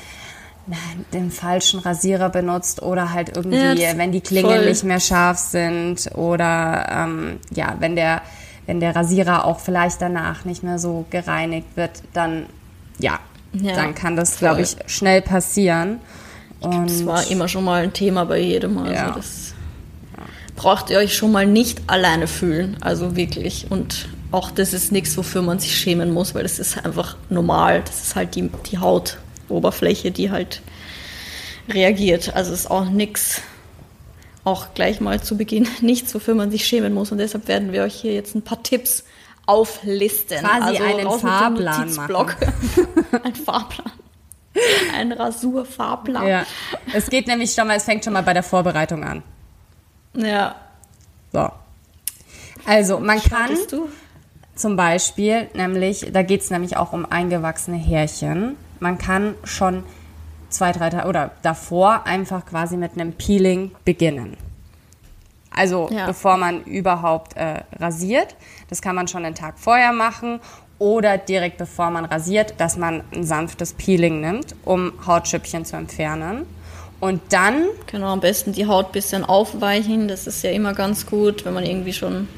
den 1.13 1.31
falschen 1.31 1.81
Rasierer 1.81 2.29
benutzt 2.29 2.83
oder 2.83 3.13
halt 3.13 3.37
irgendwie, 3.37 3.83
ja, 3.83 3.97
wenn 3.97 4.13
die 4.13 4.21
Klingen 4.21 4.51
voll. 4.51 4.67
nicht 4.67 4.85
mehr 4.85 5.01
scharf 5.01 5.39
sind 5.39 6.11
oder 6.15 6.87
ähm, 6.91 7.41
ja, 7.51 7.77
wenn 7.79 7.97
der, 7.97 8.23
wenn 8.67 8.81
der 8.81 8.95
Rasierer 8.95 9.45
auch 9.45 9.59
vielleicht 9.61 10.01
danach 10.01 10.45
nicht 10.45 10.63
mehr 10.63 10.79
so 10.79 11.07
gereinigt 11.11 11.77
wird, 11.77 12.03
dann 12.13 12.47
ja, 12.99 13.19
ja 13.53 13.75
dann 13.75 13.95
kann 13.95 14.17
das, 14.17 14.39
glaube 14.39 14.63
ich, 14.63 14.77
schnell 14.87 15.23
passieren. 15.23 16.01
Und 16.61 16.91
das 16.91 17.07
war 17.07 17.27
immer 17.31 17.49
schon 17.49 17.65
mal 17.65 17.83
ein 17.83 17.93
Thema 17.93 18.25
bei 18.25 18.39
jedem. 18.39 18.79
Also 18.79 18.93
ja. 18.93 19.11
das 19.13 19.55
braucht 20.57 20.91
ihr 20.91 20.99
euch 20.99 21.17
schon 21.17 21.33
mal 21.33 21.47
nicht 21.47 21.81
alleine 21.87 22.27
fühlen. 22.27 22.77
Also 22.81 23.17
wirklich. 23.17 23.67
Und 23.71 24.09
auch 24.31 24.51
das 24.51 24.73
ist 24.73 24.93
nichts, 24.93 25.17
wofür 25.17 25.43
man 25.43 25.59
sich 25.59 25.75
schämen 25.75 26.13
muss, 26.13 26.35
weil 26.35 26.43
das 26.43 26.59
ist 26.59 26.85
einfach 26.85 27.17
normal. 27.31 27.83
Das 27.85 28.03
ist 28.03 28.17
halt 28.17 28.35
die, 28.35 28.51
die 28.71 28.79
Hautoberfläche, 28.79 30.11
die 30.11 30.31
halt 30.31 30.61
reagiert. 31.69 32.35
Also 32.35 32.53
ist 32.53 32.71
auch 32.71 32.85
nichts, 32.85 33.41
auch 34.45 34.75
gleich 34.75 35.01
mal 35.01 35.23
zu 35.23 35.37
Beginn, 35.37 35.67
nichts, 35.81 36.15
wofür 36.15 36.35
man 36.35 36.51
sich 36.51 36.67
schämen 36.67 36.93
muss. 36.93 37.11
Und 37.11 37.19
deshalb 37.19 37.49
werden 37.49 37.73
wir 37.73 37.83
euch 37.83 37.95
hier 37.95 38.13
jetzt 38.13 38.35
ein 38.35 38.43
paar 38.43 38.63
Tipps 38.63 39.05
auflisten. 39.47 40.39
Quasi 40.39 40.77
also 40.79 40.85
einen 40.85 41.21
Fahrplan 41.21 41.95
machen. 41.95 42.27
ein 43.25 43.35
Fahrplan. 43.35 43.93
Ein 44.97 45.13
Rasurfahrplan. 45.13 46.27
Ja. 46.27 46.47
Es 46.93 47.09
geht 47.09 47.27
nämlich 47.27 47.53
schon 47.53 47.69
mal, 47.69 47.77
es 47.77 47.85
fängt 47.85 48.05
schon 48.05 48.13
mal 48.13 48.23
bei 48.23 48.35
der 48.35 48.43
Vorbereitung 48.43 49.05
an. 49.05 49.23
Ja. 50.15 50.57
So. 51.33 51.49
Also, 52.67 52.99
man 52.99 53.21
kann 53.23 53.57
du? 53.71 53.89
zum 54.55 54.77
Beispiel, 54.77 55.49
nämlich, 55.55 56.11
da 56.13 56.23
geht 56.23 56.43
es 56.43 56.51
nämlich 56.51 56.77
auch 56.77 56.93
um 56.93 57.07
eingewachsene 57.11 57.77
Härchen. 57.77 58.57
Man 58.81 58.99
kann 58.99 59.35
schon 59.45 59.85
zwei, 60.51 60.73
drei 60.73 60.91
Tage 60.91 61.09
oder 61.09 61.31
davor 61.43 62.07
einfach 62.07 62.45
quasi 62.45 62.77
mit 62.77 62.93
einem 62.93 63.13
Peeling 63.13 63.71
beginnen. 63.85 64.37
Also 65.51 65.89
ja. 65.91 66.07
bevor 66.07 66.37
man 66.37 66.65
überhaupt 66.65 67.37
äh, 67.37 67.63
rasiert. 67.79 68.37
Das 68.69 68.83
kann 68.83 68.95
man 68.95 69.09
schon 69.09 69.25
einen 69.25 69.35
Tag 69.35 69.59
vorher 69.59 69.93
machen 69.93 70.41
oder 70.81 71.19
direkt 71.19 71.59
bevor 71.59 71.91
man 71.91 72.07
rasiert, 72.07 72.55
dass 72.57 72.77
man 72.77 73.05
ein 73.15 73.23
sanftes 73.23 73.75
Peeling 73.75 74.21
nimmt, 74.21 74.57
um 74.65 74.93
Hautschüppchen 75.07 75.65
zu 75.65 75.77
entfernen. 75.77 76.47
Und 76.99 77.21
dann. 77.31 77.67
Genau, 77.87 78.09
am 78.09 78.21
besten 78.21 78.53
die 78.53 78.67
Haut 78.67 78.87
ein 78.87 78.93
bisschen 78.93 79.25
aufweichen. 79.25 80.09
Das 80.09 80.27
ist 80.27 80.43
ja 80.43 80.51
immer 80.51 80.75
ganz 80.75 81.07
gut, 81.07 81.45
wenn 81.45 81.55
man 81.55 81.65
irgendwie 81.65 81.93
schon 81.93 82.29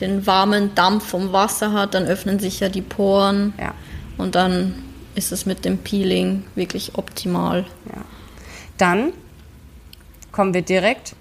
den 0.00 0.26
warmen 0.26 0.74
Dampf 0.74 1.06
vom 1.06 1.32
Wasser 1.32 1.72
hat, 1.72 1.94
dann 1.94 2.06
öffnen 2.06 2.40
sich 2.40 2.60
ja 2.60 2.68
die 2.68 2.82
Poren. 2.82 3.54
Ja. 3.58 3.74
Und 4.18 4.34
dann 4.34 4.74
ist 5.14 5.30
es 5.30 5.46
mit 5.46 5.64
dem 5.64 5.78
Peeling 5.78 6.44
wirklich 6.56 6.96
optimal. 6.96 7.64
Ja. 7.94 8.02
Dann 8.76 9.12
kommen 10.32 10.52
wir 10.52 10.62
direkt 10.62 11.14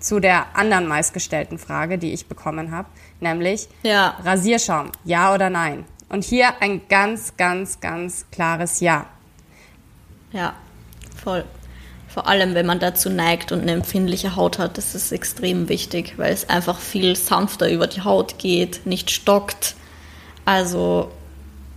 zu 0.00 0.20
der 0.20 0.54
anderen 0.54 0.86
meistgestellten 0.86 1.58
Frage, 1.58 1.98
die 1.98 2.12
ich 2.12 2.26
bekommen 2.26 2.70
habe, 2.72 2.88
nämlich 3.20 3.68
ja. 3.82 4.16
Rasierschaum, 4.24 4.92
ja 5.04 5.34
oder 5.34 5.50
nein? 5.50 5.84
Und 6.08 6.24
hier 6.24 6.60
ein 6.62 6.82
ganz, 6.88 7.36
ganz, 7.36 7.80
ganz 7.80 8.26
klares 8.30 8.80
Ja. 8.80 9.06
Ja, 10.32 10.54
voll. 11.22 11.44
Vor 12.08 12.26
allem, 12.26 12.54
wenn 12.54 12.66
man 12.66 12.80
dazu 12.80 13.10
neigt 13.10 13.52
und 13.52 13.62
eine 13.62 13.72
empfindliche 13.72 14.34
Haut 14.34 14.58
hat, 14.58 14.76
das 14.76 14.94
ist 14.94 15.12
extrem 15.12 15.68
wichtig, 15.68 16.14
weil 16.16 16.32
es 16.32 16.48
einfach 16.48 16.80
viel 16.80 17.16
sanfter 17.16 17.70
über 17.70 17.86
die 17.86 18.02
Haut 18.02 18.38
geht, 18.38 18.86
nicht 18.86 19.10
stockt. 19.10 19.74
Also 20.44 21.12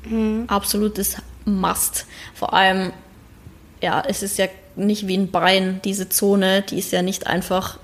mhm. 0.04 0.46
absolutes 0.48 1.18
Must. 1.46 2.06
Vor 2.34 2.54
allem, 2.54 2.94
ja, 3.82 4.04
es 4.08 4.24
ist 4.24 4.38
ja 4.38 4.48
nicht 4.76 5.08
wie 5.08 5.18
ein 5.18 5.32
Bein, 5.32 5.82
diese 5.84 6.10
Zone, 6.10 6.62
die 6.62 6.80
ist 6.80 6.92
ja 6.92 7.02
nicht 7.02 7.28
einfach 7.28 7.78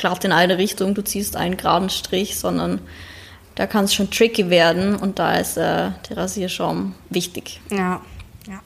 glatt 0.00 0.24
in 0.24 0.32
eine 0.32 0.58
Richtung, 0.58 0.94
du 0.94 1.02
ziehst 1.02 1.36
einen 1.36 1.56
geraden 1.56 1.90
Strich, 1.90 2.38
sondern 2.38 2.80
da 3.54 3.66
kann 3.66 3.84
es 3.84 3.94
schon 3.94 4.10
tricky 4.10 4.48
werden 4.48 4.96
und 4.96 5.18
da 5.18 5.34
ist 5.34 5.56
äh, 5.56 5.90
der 6.08 6.16
Rasierschaum 6.16 6.94
wichtig. 7.10 7.60
Ja, 7.70 8.00
ja. 8.48 8.60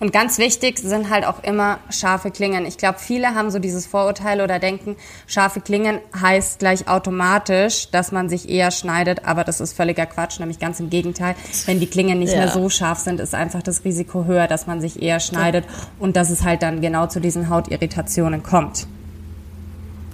Und 0.00 0.12
ganz 0.12 0.38
wichtig 0.38 0.78
sind 0.78 1.10
halt 1.10 1.26
auch 1.26 1.42
immer 1.42 1.78
scharfe 1.90 2.30
Klingen. 2.30 2.64
Ich 2.64 2.78
glaube, 2.78 2.98
viele 2.98 3.34
haben 3.34 3.50
so 3.50 3.58
dieses 3.58 3.86
Vorurteil 3.86 4.40
oder 4.40 4.58
denken, 4.58 4.96
scharfe 5.26 5.60
Klingen 5.60 5.98
heißt 6.18 6.60
gleich 6.60 6.88
automatisch, 6.88 7.90
dass 7.90 8.10
man 8.10 8.28
sich 8.28 8.48
eher 8.48 8.70
schneidet, 8.70 9.26
aber 9.26 9.44
das 9.44 9.60
ist 9.60 9.76
völliger 9.76 10.06
Quatsch, 10.06 10.40
nämlich 10.40 10.58
ganz 10.58 10.80
im 10.80 10.88
Gegenteil. 10.88 11.34
Wenn 11.66 11.78
die 11.78 11.86
Klingen 11.86 12.18
nicht 12.18 12.32
ja. 12.32 12.38
mehr 12.38 12.48
so 12.48 12.70
scharf 12.70 12.98
sind, 12.98 13.20
ist 13.20 13.34
einfach 13.34 13.62
das 13.62 13.84
Risiko 13.84 14.24
höher, 14.24 14.46
dass 14.46 14.66
man 14.66 14.80
sich 14.80 15.02
eher 15.02 15.20
schneidet 15.20 15.66
und 15.98 16.16
dass 16.16 16.30
es 16.30 16.42
halt 16.42 16.62
dann 16.62 16.80
genau 16.80 17.06
zu 17.06 17.20
diesen 17.20 17.50
Hautirritationen 17.50 18.42
kommt. 18.42 18.86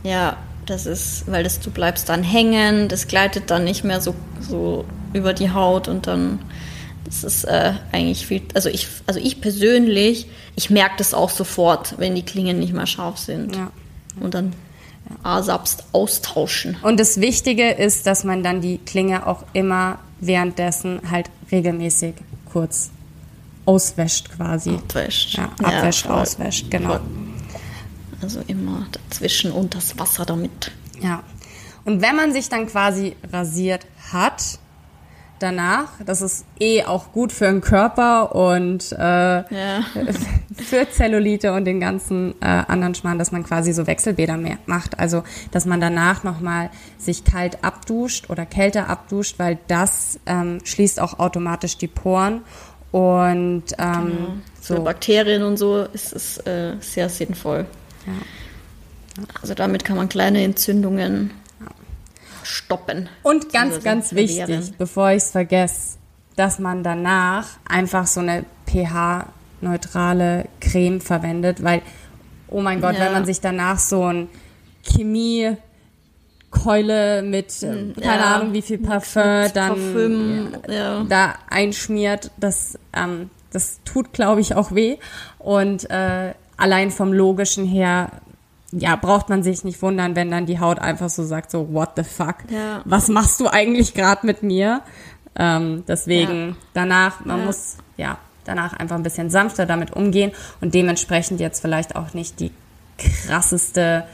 Ja, 0.03 0.37
das 0.71 0.87
ist, 0.87 1.31
weil 1.31 1.45
das, 1.45 1.61
du 1.61 1.71
bleibst 1.71 2.09
dann 2.09 2.23
hängen, 2.23 2.89
das 2.89 3.09
gleitet 3.09 3.51
dann 3.51 3.65
nicht 3.65 3.85
mehr 3.85 4.01
so, 4.01 4.15
so 4.41 4.85
über 5.13 5.33
die 5.33 5.51
Haut 5.51 5.89
und 5.89 6.07
dann 6.07 6.41
das 7.09 7.25
ist 7.25 7.45
äh, 7.45 7.73
eigentlich 7.91 8.27
viel, 8.27 8.43
also 8.55 8.69
ich, 8.69 8.87
also 9.07 9.19
ich 9.19 9.41
persönlich, 9.41 10.27
ich 10.57 10.69
merke 10.69 10.97
das 10.99 11.15
auch 11.15 11.31
sofort, 11.31 11.95
wenn 11.99 12.15
die 12.15 12.23
Klingen 12.23 12.59
nicht 12.59 12.75
mehr 12.75 12.87
scharf 12.87 13.17
sind. 13.17 13.57
Ja. 13.57 13.71
Und 14.21 14.35
dann 14.35 14.53
ASAPst 15.23 15.85
austauschen. 15.93 16.77
Und 16.83 17.01
das 17.01 17.19
Wichtige 17.19 17.71
ist, 17.71 18.07
dass 18.07 18.25
man 18.25 18.43
dann 18.43 18.61
die 18.61 18.77
Klinge 18.77 19.27
auch 19.27 19.45
immer 19.55 20.01
währenddessen 20.21 21.01
halt 21.11 21.31
regelmäßig 21.51 22.15
kurz 22.53 22.91
auswäscht 23.65 24.31
quasi. 24.37 24.71
Abwäscht. 24.71 25.39
Ja, 25.39 25.51
abwäscht, 25.63 26.05
ja, 26.05 26.11
auswäscht, 26.11 26.71
genau. 26.71 26.91
Voll. 26.91 27.01
Also 28.21 28.43
immer 28.47 28.87
dazwischen 28.93 29.53
und 29.53 29.75
das 29.75 29.99
Wasser 29.99 30.25
damit. 30.25 30.73
Ja. 31.01 31.23
Und 31.85 32.03
wenn 32.03 32.17
man 32.17 32.33
sich 32.33 32.49
dann 32.49 32.67
quasi 32.67 33.17
rasiert 33.33 33.87
hat, 34.13 34.59
danach, 35.39 35.89
das 36.05 36.23
ist 36.23 36.45
eh 36.61 36.85
auch 36.85 37.13
gut 37.13 37.33
für 37.33 37.47
den 37.47 37.61
Körper 37.61 38.35
und 38.35 38.93
äh, 38.93 38.97
ja. 38.99 39.45
für 40.57 40.91
Zellulite 40.91 41.53
und 41.53 41.65
den 41.65 41.81
ganzen 41.81 42.35
äh, 42.41 42.47
anderen 42.47 42.95
Schmarrn, 42.95 43.19
dass 43.19 43.33
man 43.33 43.45
quasi 43.45 43.73
so 43.73 43.87
Wechselbäder 43.87 44.37
mehr 44.37 44.59
macht. 44.67 44.99
Also, 44.99 45.23
dass 45.51 45.65
man 45.65 45.81
danach 45.81 46.25
nochmal 46.25 46.71
sich 46.99 47.25
kalt 47.25 47.63
abduscht 47.63 48.31
oder 48.31 48.47
kälter 48.47 48.89
abduscht, 48.89 49.39
weil 49.39 49.59
das 49.69 50.19
ähm, 50.27 50.59
schließt 50.65 51.01
auch 51.01 51.19
automatisch 51.19 51.79
die 51.79 51.89
Poren 51.89 52.43
und 52.91 53.65
ähm, 53.79 54.05
genau. 54.05 54.35
so. 54.61 54.77
Für 54.77 54.81
Bakterien 54.81 55.43
und 55.43 55.57
so 55.57 55.87
ist 55.93 56.13
es 56.13 56.39
äh, 56.39 56.75
sehr 56.81 57.09
sinnvoll. 57.09 57.67
Ja. 58.09 59.25
Also 59.43 59.55
damit 59.55 59.85
kann 59.85 59.97
man 59.97 60.09
kleine 60.09 60.43
Entzündungen 60.43 61.33
stoppen. 62.43 63.09
Und 63.23 63.53
ganz, 63.53 63.75
also 63.75 63.85
ganz 63.85 64.15
wichtig, 64.15 64.73
bevor 64.79 65.11
ich 65.11 65.23
es 65.23 65.31
vergesse, 65.31 65.99
dass 66.37 66.59
man 66.59 66.83
danach 66.83 67.47
einfach 67.69 68.07
so 68.07 68.21
eine 68.21 68.45
pH-neutrale 68.67 70.47
Creme 70.61 71.01
verwendet, 71.01 71.63
weil, 71.63 71.83
oh 72.49 72.61
mein 72.61 72.81
Gott, 72.81 72.95
ja. 72.95 73.01
wenn 73.01 73.13
man 73.13 73.25
sich 73.25 73.41
danach 73.41 73.79
so 73.79 74.05
ein 74.05 74.29
Chemie 74.83 75.57
Keule 76.51 77.23
mit 77.23 77.63
äh, 77.63 77.73
hm, 77.73 77.95
keine 78.01 78.23
ja, 78.23 78.37
Ahnung 78.37 78.53
wie 78.55 78.63
viel 78.63 78.79
Parfum 78.79 79.53
dann 79.53 79.69
Parfüm, 79.69 80.57
ja. 80.67 81.05
da 81.05 81.35
einschmiert, 81.51 82.31
das 82.39 82.79
ähm, 82.95 83.29
das 83.53 83.81
tut 83.85 84.15
glaube 84.15 84.41
ich 84.41 84.55
auch 84.55 84.75
weh 84.75 84.97
und 85.39 85.91
äh, 85.91 86.33
allein 86.59 86.91
vom 86.91 87.13
logischen 87.13 87.65
her 87.65 88.11
ja, 88.71 88.97
braucht 88.97 89.31
man 89.31 89.43
sich 89.43 89.65
nicht 89.65 89.81
wundern, 89.81 90.15
wenn 90.15 90.31
dann 90.31 90.45
die 90.45 90.61
Haut 90.61 90.79
einfach 90.79 91.09
so 91.09 91.25
sagt, 91.25 91.51
so, 91.51 91.73
what 91.73 91.93
the 91.97 92.05
fuck? 92.05 92.37
Ja. 92.51 92.83
Was 92.85 93.09
machst 93.09 93.41
du 93.41 93.49
eigentlich 93.49 93.95
gerade 93.95 94.27
mit 94.27 94.43
mir? 94.43 94.83
Ähm, 95.37 95.85
deswegen 95.89 96.49
ja. 96.49 96.57
danach, 96.75 97.25
man 97.25 97.39
ja. 97.39 97.45
muss, 97.47 97.77
ja, 97.97 98.19
danach 98.45 98.75
einfach 98.75 98.97
ein 98.97 99.03
bisschen 99.03 99.31
sanfter 99.31 99.65
damit 99.65 99.93
umgehen 99.93 100.33
und 100.61 100.75
dementsprechend 100.75 101.41
jetzt 101.41 101.61
vielleicht 101.61 101.97
auch 101.97 102.13
nicht 102.13 102.41
die 102.41 102.51
krasseste 102.99 104.05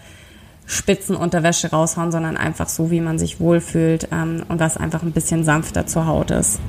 Spitzenunterwäsche 0.66 1.70
raushauen, 1.70 2.12
sondern 2.12 2.36
einfach 2.36 2.68
so, 2.68 2.90
wie 2.90 3.00
man 3.00 3.18
sich 3.18 3.40
wohlfühlt 3.40 4.08
ähm, 4.12 4.44
und 4.48 4.60
was 4.60 4.76
einfach 4.76 5.02
ein 5.02 5.12
bisschen 5.12 5.44
sanfter 5.44 5.86
zur 5.86 6.06
Haut 6.06 6.30
ist. 6.30 6.60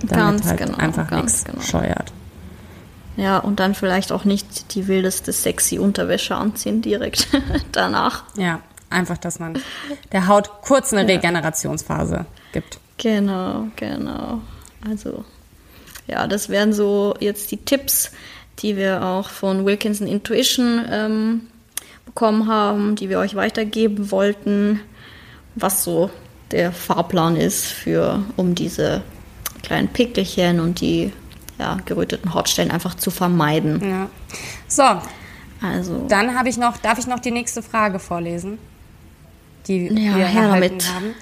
Damit 0.00 0.16
ganz 0.16 0.46
halt 0.46 0.58
genau, 0.58 0.76
einfach 0.76 1.10
nichts 1.10 1.44
genau. 1.44 1.60
scheuert. 1.60 2.12
Ja, 3.16 3.38
und 3.38 3.60
dann 3.60 3.74
vielleicht 3.74 4.10
auch 4.10 4.24
nicht 4.24 4.74
die 4.74 4.88
wildeste 4.88 5.32
sexy 5.32 5.78
Unterwäsche 5.78 6.34
anziehen 6.34 6.82
direkt 6.82 7.28
danach. 7.72 8.24
Ja, 8.36 8.60
einfach, 8.90 9.18
dass 9.18 9.38
man 9.38 9.58
der 10.12 10.26
Haut 10.26 10.50
kurz 10.62 10.92
eine 10.92 11.08
Regenerationsphase 11.08 12.26
gibt. 12.52 12.78
Genau, 12.98 13.68
genau. 13.76 14.40
Also, 14.88 15.24
ja, 16.06 16.26
das 16.26 16.48
wären 16.48 16.72
so 16.72 17.14
jetzt 17.20 17.50
die 17.50 17.58
Tipps, 17.58 18.12
die 18.60 18.76
wir 18.76 19.02
auch 19.04 19.28
von 19.28 19.64
Wilkinson 19.64 20.06
Intuition 20.06 20.84
ähm, 20.90 21.40
bekommen 22.06 22.48
haben, 22.48 22.96
die 22.96 23.08
wir 23.08 23.18
euch 23.18 23.34
weitergeben 23.34 24.10
wollten, 24.10 24.80
was 25.54 25.84
so 25.84 26.10
der 26.50 26.72
Fahrplan 26.72 27.36
ist 27.36 27.66
für, 27.66 28.22
um 28.36 28.54
diese 28.54 29.02
kleinen 29.62 29.88
Pickelchen 29.88 30.60
und 30.60 30.80
die 30.80 31.12
ja, 31.58 31.78
geröteten 31.84 32.34
Hautstellen 32.34 32.70
einfach 32.70 32.94
zu 32.94 33.10
vermeiden. 33.10 33.80
Ja. 33.88 34.10
So, 34.68 35.00
also. 35.60 36.06
dann 36.08 36.36
habe 36.36 36.48
ich 36.48 36.56
noch, 36.56 36.76
darf 36.78 36.98
ich 36.98 37.06
noch 37.06 37.20
die 37.20 37.30
nächste 37.30 37.62
Frage 37.62 37.98
vorlesen, 37.98 38.58
die 39.66 39.86
ja, 39.86 40.16
wir 40.16 40.24
erhalten 40.24 40.78
damit. 40.78 40.94
haben. 40.94 41.14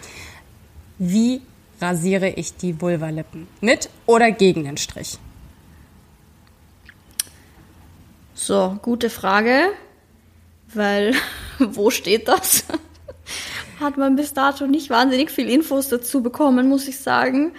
Wie 0.99 1.43
rasiere 1.81 2.29
ich 2.31 2.57
die 2.57 2.81
Vulvalippen? 2.81 3.49
Mit 3.61 3.91
oder 4.07 4.31
gegen 4.31 4.65
den 4.65 4.77
Strich? 4.77 5.19
So, 8.35 8.79
gute 8.83 9.11
Frage, 9.11 9.69
weil 10.73 11.15
wo 11.59 11.91
steht 11.91 12.29
das? 12.29 12.65
Hat 13.79 13.97
man 13.97 14.17
bis 14.17 14.33
dato 14.33 14.67
nicht 14.67 14.91
wahnsinnig 14.91 15.31
viel 15.31 15.49
Infos 15.49 15.89
dazu 15.89 16.23
bekommen, 16.23 16.69
muss 16.69 16.89
ich 16.89 16.99
sagen. 16.99 17.53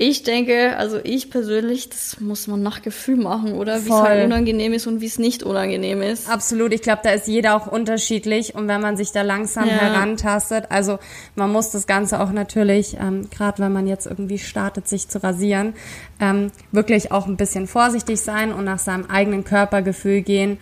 Ich 0.00 0.22
denke, 0.22 0.76
also 0.76 1.00
ich 1.02 1.28
persönlich, 1.28 1.88
das 1.88 2.20
muss 2.20 2.46
man 2.46 2.62
nach 2.62 2.82
Gefühl 2.82 3.16
machen, 3.16 3.54
oder? 3.54 3.84
Wie 3.84 3.88
es 3.88 3.94
halt 3.94 4.24
unangenehm 4.24 4.72
ist 4.72 4.86
und 4.86 5.00
wie 5.00 5.06
es 5.06 5.18
nicht 5.18 5.42
unangenehm 5.42 6.02
ist. 6.02 6.30
Absolut. 6.30 6.72
Ich 6.72 6.82
glaube, 6.82 7.00
da 7.02 7.10
ist 7.10 7.26
jeder 7.26 7.56
auch 7.56 7.66
unterschiedlich. 7.66 8.54
Und 8.54 8.68
wenn 8.68 8.80
man 8.80 8.96
sich 8.96 9.10
da 9.10 9.22
langsam 9.22 9.66
ja. 9.66 9.72
herantastet, 9.72 10.66
also 10.68 11.00
man 11.34 11.50
muss 11.50 11.70
das 11.70 11.88
Ganze 11.88 12.20
auch 12.20 12.30
natürlich, 12.30 12.96
ähm, 13.00 13.28
gerade 13.28 13.60
wenn 13.60 13.72
man 13.72 13.88
jetzt 13.88 14.06
irgendwie 14.06 14.38
startet, 14.38 14.86
sich 14.86 15.08
zu 15.08 15.20
rasieren, 15.20 15.74
ähm, 16.20 16.52
wirklich 16.70 17.10
auch 17.10 17.26
ein 17.26 17.36
bisschen 17.36 17.66
vorsichtig 17.66 18.20
sein 18.20 18.52
und 18.52 18.64
nach 18.66 18.78
seinem 18.78 19.06
eigenen 19.06 19.42
Körpergefühl 19.42 20.22
gehen 20.22 20.58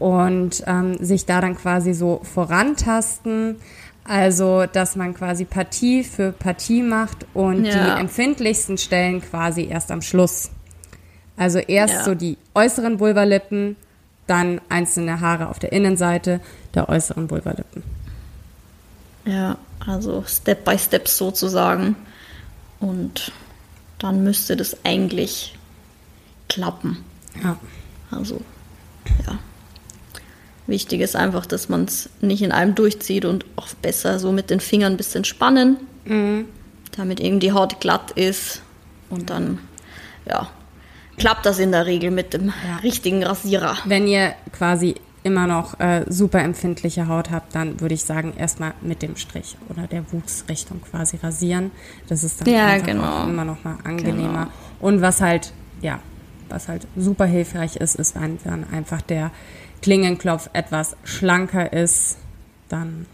und 0.00 0.64
ähm, 0.66 0.96
sich 0.98 1.26
da 1.26 1.40
dann 1.40 1.56
quasi 1.56 1.94
so 1.94 2.22
vorantasten. 2.24 3.60
Also, 4.10 4.66
dass 4.66 4.96
man 4.96 5.14
quasi 5.14 5.44
Partie 5.44 6.02
für 6.02 6.32
Partie 6.32 6.82
macht 6.82 7.26
und 7.32 7.64
ja. 7.64 7.94
die 7.94 8.00
empfindlichsten 8.00 8.76
Stellen 8.76 9.22
quasi 9.22 9.66
erst 9.66 9.92
am 9.92 10.02
Schluss. 10.02 10.50
Also 11.36 11.60
erst 11.60 11.94
ja. 11.94 12.04
so 12.04 12.16
die 12.16 12.36
äußeren 12.56 12.98
Vulvalippen, 12.98 13.76
dann 14.26 14.60
einzelne 14.68 15.20
Haare 15.20 15.48
auf 15.48 15.60
der 15.60 15.70
Innenseite 15.70 16.40
der 16.74 16.88
äußeren 16.88 17.30
Vulvalippen. 17.30 17.84
Ja, 19.26 19.56
also 19.86 20.24
Step 20.26 20.64
by 20.64 20.76
Step 20.76 21.06
sozusagen. 21.06 21.94
Und 22.80 23.30
dann 23.98 24.24
müsste 24.24 24.56
das 24.56 24.84
eigentlich 24.84 25.56
klappen. 26.48 27.04
Ja. 27.44 27.56
Also, 28.10 28.40
ja. 29.24 29.38
Wichtig 30.70 31.00
ist 31.00 31.16
einfach, 31.16 31.46
dass 31.46 31.68
man 31.68 31.86
es 31.86 32.08
nicht 32.20 32.42
in 32.42 32.52
einem 32.52 32.76
durchzieht 32.76 33.24
und 33.24 33.44
auch 33.56 33.66
besser 33.82 34.20
so 34.20 34.30
mit 34.30 34.50
den 34.50 34.60
Fingern 34.60 34.92
ein 34.92 34.96
bisschen 34.96 35.24
spannen, 35.24 35.78
mhm. 36.04 36.44
damit 36.96 37.18
eben 37.18 37.40
die 37.40 37.50
Haut 37.50 37.80
glatt 37.80 38.12
ist 38.12 38.62
und 39.10 39.30
dann, 39.30 39.58
ja, 40.28 40.48
klappt 41.18 41.44
das 41.44 41.58
in 41.58 41.72
der 41.72 41.86
Regel 41.86 42.12
mit 42.12 42.34
dem 42.34 42.46
ja. 42.46 42.76
richtigen 42.84 43.24
Rasierer. 43.24 43.78
Wenn 43.84 44.06
ihr 44.06 44.34
quasi 44.52 44.94
immer 45.24 45.48
noch 45.48 45.80
äh, 45.80 46.04
super 46.08 46.38
empfindliche 46.38 47.08
Haut 47.08 47.32
habt, 47.32 47.56
dann 47.56 47.80
würde 47.80 47.94
ich 47.94 48.04
sagen, 48.04 48.32
erstmal 48.38 48.74
mit 48.80 49.02
dem 49.02 49.16
Strich 49.16 49.56
oder 49.70 49.88
der 49.88 50.04
Wuchsrichtung 50.12 50.82
quasi 50.82 51.16
rasieren. 51.16 51.72
Das 52.06 52.22
ist 52.22 52.42
dann 52.42 52.54
ja, 52.54 52.78
genau. 52.78 53.24
immer 53.24 53.44
noch 53.44 53.64
mal 53.64 53.76
angenehmer. 53.82 54.44
Genau. 54.44 54.52
Und 54.78 55.02
was 55.02 55.20
halt, 55.20 55.52
ja, 55.82 55.98
was 56.48 56.68
halt 56.68 56.86
super 56.96 57.26
hilfreich 57.26 57.74
ist, 57.74 57.96
ist 57.96 58.14
dann 58.14 58.64
einfach 58.70 59.02
der 59.02 59.32
Klingenklopf 59.82 60.50
etwas 60.52 60.96
schlanker 61.04 61.72
ist, 61.72 62.18
dann 62.68 63.06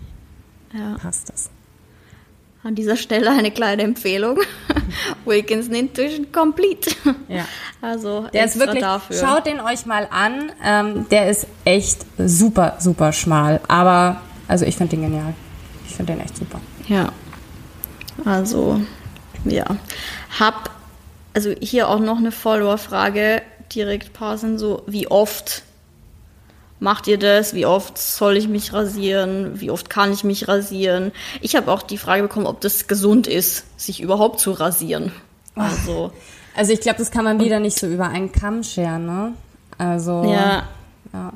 ja. 0.72 0.96
passt 1.00 1.28
das. 1.30 1.50
An 2.62 2.74
dieser 2.74 2.96
Stelle 2.96 3.30
eine 3.30 3.52
kleine 3.52 3.82
Empfehlung. 3.82 4.40
Wilkinson 5.24 5.74
Intuition 5.74 6.32
Complete. 6.32 6.90
Ja. 7.28 7.44
Also 7.80 8.26
der 8.32 8.44
ist 8.44 8.58
wirklich, 8.58 8.82
dafür. 8.82 9.16
schaut 9.16 9.46
den 9.46 9.60
euch 9.60 9.86
mal 9.86 10.08
an. 10.10 10.50
Ähm, 10.64 11.08
der 11.10 11.30
ist 11.30 11.46
echt 11.64 12.04
super, 12.18 12.76
super 12.80 13.12
schmal. 13.12 13.60
Aber, 13.68 14.20
also 14.48 14.64
ich 14.64 14.76
finde 14.76 14.96
den 14.96 15.02
genial. 15.02 15.34
Ich 15.88 15.94
finde 15.94 16.14
den 16.14 16.22
echt 16.22 16.36
super. 16.36 16.60
Ja. 16.88 17.12
Also, 18.24 18.80
ja. 19.44 19.76
Hab, 20.40 20.70
also 21.34 21.54
hier 21.60 21.88
auch 21.88 22.00
noch 22.00 22.18
eine 22.18 22.32
Follower-Frage 22.32 23.42
direkt 23.72 24.12
passen, 24.12 24.58
so 24.58 24.82
wie 24.86 25.06
oft 25.06 25.62
macht 26.78 27.06
ihr 27.06 27.18
das? 27.18 27.54
Wie 27.54 27.66
oft 27.66 27.98
soll 27.98 28.36
ich 28.36 28.48
mich 28.48 28.72
rasieren? 28.72 29.60
Wie 29.60 29.70
oft 29.70 29.90
kann 29.90 30.12
ich 30.12 30.24
mich 30.24 30.48
rasieren? 30.48 31.12
Ich 31.40 31.56
habe 31.56 31.72
auch 31.72 31.82
die 31.82 31.98
Frage 31.98 32.22
bekommen, 32.22 32.46
ob 32.46 32.60
das 32.60 32.86
gesund 32.86 33.26
ist, 33.26 33.64
sich 33.80 34.00
überhaupt 34.00 34.40
zu 34.40 34.52
rasieren. 34.52 35.12
Also, 35.54 36.12
also 36.54 36.72
ich 36.72 36.80
glaube, 36.80 36.98
das 36.98 37.10
kann 37.10 37.24
man 37.24 37.40
wieder 37.40 37.60
nicht 37.60 37.78
so 37.78 37.86
über 37.86 38.08
einen 38.08 38.32
Kamm 38.32 38.62
scheren, 38.62 39.06
ne? 39.06 39.32
Also 39.78 40.24
ja. 40.24 40.68
ja. 41.12 41.32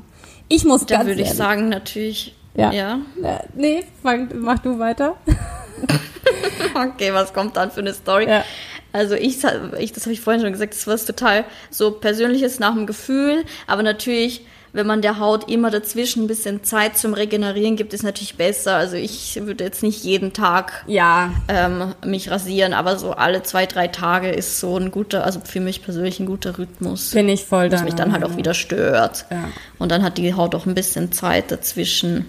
Ich 0.48 0.64
muss 0.64 0.86
da 0.86 1.06
würde 1.06 1.22
ich 1.22 1.32
sagen, 1.32 1.68
natürlich. 1.68 2.34
Ja. 2.54 2.72
ja. 2.72 2.98
ja. 3.22 3.40
Nee, 3.54 3.84
fang, 4.02 4.28
mach 4.40 4.58
du 4.58 4.78
weiter. 4.78 5.16
okay, 6.74 7.12
was 7.12 7.32
kommt 7.32 7.56
dann 7.56 7.70
für 7.70 7.80
eine 7.80 7.94
Story? 7.94 8.28
Ja. 8.28 8.44
Also 8.92 9.14
ich, 9.14 9.44
ich 9.78 9.92
das 9.92 10.04
habe 10.04 10.12
ich 10.12 10.20
vorhin 10.20 10.42
schon 10.42 10.52
gesagt, 10.52 10.74
das 10.74 10.86
war 10.86 10.96
total 10.96 11.44
so 11.70 11.92
persönliches 11.92 12.58
nach 12.58 12.74
dem 12.74 12.86
Gefühl, 12.86 13.44
aber 13.68 13.82
natürlich 13.82 14.44
wenn 14.72 14.86
man 14.86 15.02
der 15.02 15.18
Haut 15.18 15.50
immer 15.50 15.70
dazwischen 15.70 16.24
ein 16.24 16.26
bisschen 16.26 16.62
Zeit 16.64 16.96
zum 16.96 17.14
Regenerieren 17.14 17.76
gibt, 17.76 17.92
ist 17.92 18.02
natürlich 18.02 18.36
besser. 18.36 18.76
Also 18.76 18.96
ich 18.96 19.40
würde 19.44 19.64
jetzt 19.64 19.82
nicht 19.82 20.04
jeden 20.04 20.32
Tag 20.32 20.84
ja. 20.86 21.32
ähm, 21.48 21.94
mich 22.04 22.30
rasieren, 22.30 22.72
aber 22.72 22.96
so 22.96 23.12
alle 23.12 23.42
zwei, 23.42 23.66
drei 23.66 23.88
Tage 23.88 24.30
ist 24.30 24.60
so 24.60 24.76
ein 24.76 24.90
guter, 24.90 25.24
also 25.24 25.40
für 25.44 25.60
mich 25.60 25.82
persönlich 25.82 26.20
ein 26.20 26.26
guter 26.26 26.58
Rhythmus. 26.58 27.10
Bin 27.10 27.28
ich 27.28 27.44
voll 27.44 27.68
da. 27.68 27.78
Was 27.78 27.84
mich 27.84 27.94
dann 27.94 28.12
halt 28.12 28.24
auch 28.24 28.36
wieder 28.36 28.54
stört. 28.54 29.26
Ja. 29.30 29.44
Und 29.78 29.90
dann 29.90 30.02
hat 30.02 30.18
die 30.18 30.34
Haut 30.34 30.54
auch 30.54 30.66
ein 30.66 30.74
bisschen 30.74 31.12
Zeit 31.12 31.50
dazwischen 31.50 32.26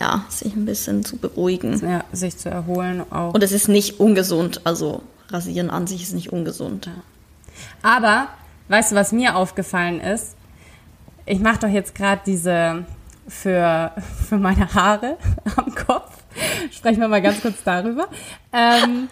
ja, 0.00 0.24
sich 0.28 0.54
ein 0.54 0.64
bisschen 0.64 1.04
zu 1.04 1.16
beruhigen. 1.16 1.80
Ja, 1.86 2.04
sich 2.12 2.38
zu 2.38 2.48
erholen 2.48 3.02
auch. 3.10 3.34
Und 3.34 3.42
es 3.42 3.52
ist 3.52 3.68
nicht 3.68 4.00
ungesund, 4.00 4.62
also 4.64 5.02
Rasieren 5.32 5.70
an 5.70 5.86
sich 5.86 6.02
ist 6.02 6.12
nicht 6.12 6.32
ungesund. 6.32 6.90
Aber, 7.82 8.28
weißt 8.68 8.92
du, 8.92 8.96
was 8.96 9.12
mir 9.12 9.36
aufgefallen 9.36 10.00
ist? 10.00 10.36
Ich 11.26 11.40
mache 11.40 11.58
doch 11.60 11.68
jetzt 11.68 11.94
gerade 11.94 12.20
diese 12.26 12.84
für, 13.28 13.92
für 14.28 14.36
meine 14.38 14.72
Haare 14.74 15.16
am 15.56 15.74
Kopf. 15.74 16.10
Sprechen 16.70 17.00
wir 17.00 17.08
mal 17.08 17.22
ganz 17.22 17.40
kurz 17.40 17.62
darüber. 17.62 18.08
Ähm, 18.52 19.08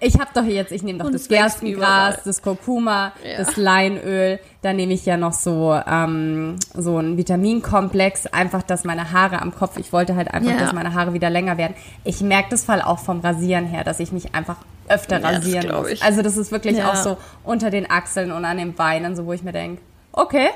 ich 0.00 0.14
habe 0.18 0.30
doch 0.34 0.44
jetzt, 0.44 0.72
ich 0.72 0.82
nehme 0.82 0.98
doch 0.98 1.06
Und 1.06 1.14
das 1.14 1.28
Gerstengras, 1.28 2.22
das 2.24 2.42
Kurkuma, 2.42 3.12
Ja. 3.24 3.38
das 3.38 3.56
Leinöl. 3.56 4.38
Da 4.62 4.72
nehme 4.72 4.92
ich 4.92 5.04
ja 5.06 5.16
noch 5.16 5.32
so 5.32 5.78
ähm, 5.86 6.56
so 6.74 6.96
einen 6.98 7.16
Vitaminkomplex, 7.16 8.26
einfach, 8.28 8.62
dass 8.62 8.84
meine 8.84 9.12
Haare 9.12 9.40
am 9.42 9.54
Kopf. 9.54 9.76
Ich 9.78 9.92
wollte 9.92 10.16
halt 10.16 10.32
einfach, 10.32 10.50
Ja. 10.52 10.58
dass 10.58 10.72
meine 10.72 10.94
Haare 10.94 11.12
wieder 11.12 11.30
länger 11.30 11.58
werden. 11.58 11.74
Ich 12.04 12.20
merke 12.20 12.48
das 12.50 12.64
Fall 12.64 12.80
auch 12.82 12.98
vom 12.98 13.20
Rasieren 13.20 13.66
her, 13.66 13.84
dass 13.84 14.00
ich 14.00 14.12
mich 14.12 14.34
einfach 14.34 14.56
öfter 14.88 15.20
Ja, 15.20 15.28
rasieren 15.28 15.74
muss. 15.74 16.00
Also 16.02 16.22
das 16.22 16.36
ist 16.36 16.52
wirklich 16.52 16.82
auch 16.82 16.96
so 16.96 17.16
unter 17.42 17.70
den 17.70 17.90
Achseln 17.90 18.32
und 18.32 18.44
an 18.44 18.58
den 18.58 18.74
Beinen, 18.74 19.16
so 19.16 19.26
wo 19.26 19.32
ich 19.32 19.42
mir 19.42 19.52
denke, 19.52 19.80
okay. 20.12 20.48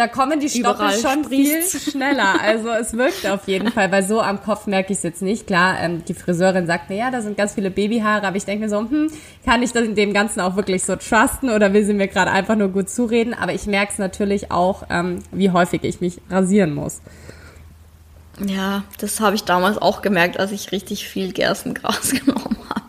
Da 0.00 0.08
kommen 0.08 0.40
die 0.40 0.48
Stoppel 0.48 0.86
Überall 0.86 0.98
schon 0.98 1.26
viel 1.26 1.62
schneller. 1.62 2.40
Also 2.40 2.70
es 2.70 2.94
wirkt 2.94 3.26
auf 3.26 3.46
jeden 3.46 3.70
Fall, 3.70 3.92
weil 3.92 4.02
so 4.02 4.22
am 4.22 4.42
Kopf 4.42 4.66
merke 4.66 4.94
ich 4.94 4.96
es 4.96 5.02
jetzt 5.02 5.20
nicht. 5.20 5.46
Klar, 5.46 5.78
ähm, 5.78 6.02
die 6.06 6.14
Friseurin 6.14 6.66
sagt 6.66 6.88
mir, 6.88 6.96
ja, 6.96 7.10
da 7.10 7.20
sind 7.20 7.36
ganz 7.36 7.52
viele 7.52 7.70
Babyhaare, 7.70 8.26
aber 8.26 8.38
ich 8.38 8.46
denke 8.46 8.64
mir 8.64 8.70
so, 8.70 8.78
hm, 8.78 9.12
kann 9.44 9.62
ich 9.62 9.72
das 9.72 9.84
in 9.84 9.94
dem 9.94 10.14
Ganzen 10.14 10.40
auch 10.40 10.56
wirklich 10.56 10.84
so 10.84 10.96
trusten 10.96 11.50
oder 11.50 11.74
will 11.74 11.84
sie 11.84 11.92
mir 11.92 12.08
gerade 12.08 12.30
einfach 12.30 12.56
nur 12.56 12.68
gut 12.68 12.88
zureden? 12.88 13.34
Aber 13.34 13.52
ich 13.52 13.66
merke 13.66 13.92
es 13.92 13.98
natürlich 13.98 14.50
auch, 14.50 14.84
ähm, 14.88 15.18
wie 15.32 15.50
häufig 15.50 15.84
ich 15.84 16.00
mich 16.00 16.18
rasieren 16.30 16.74
muss. 16.74 17.02
Ja, 18.46 18.84
das 19.00 19.20
habe 19.20 19.36
ich 19.36 19.44
damals 19.44 19.76
auch 19.76 20.00
gemerkt, 20.00 20.40
als 20.40 20.50
ich 20.50 20.72
richtig 20.72 21.06
viel 21.06 21.34
Gerstengras 21.34 22.10
genommen 22.24 22.56
habe. 22.70 22.80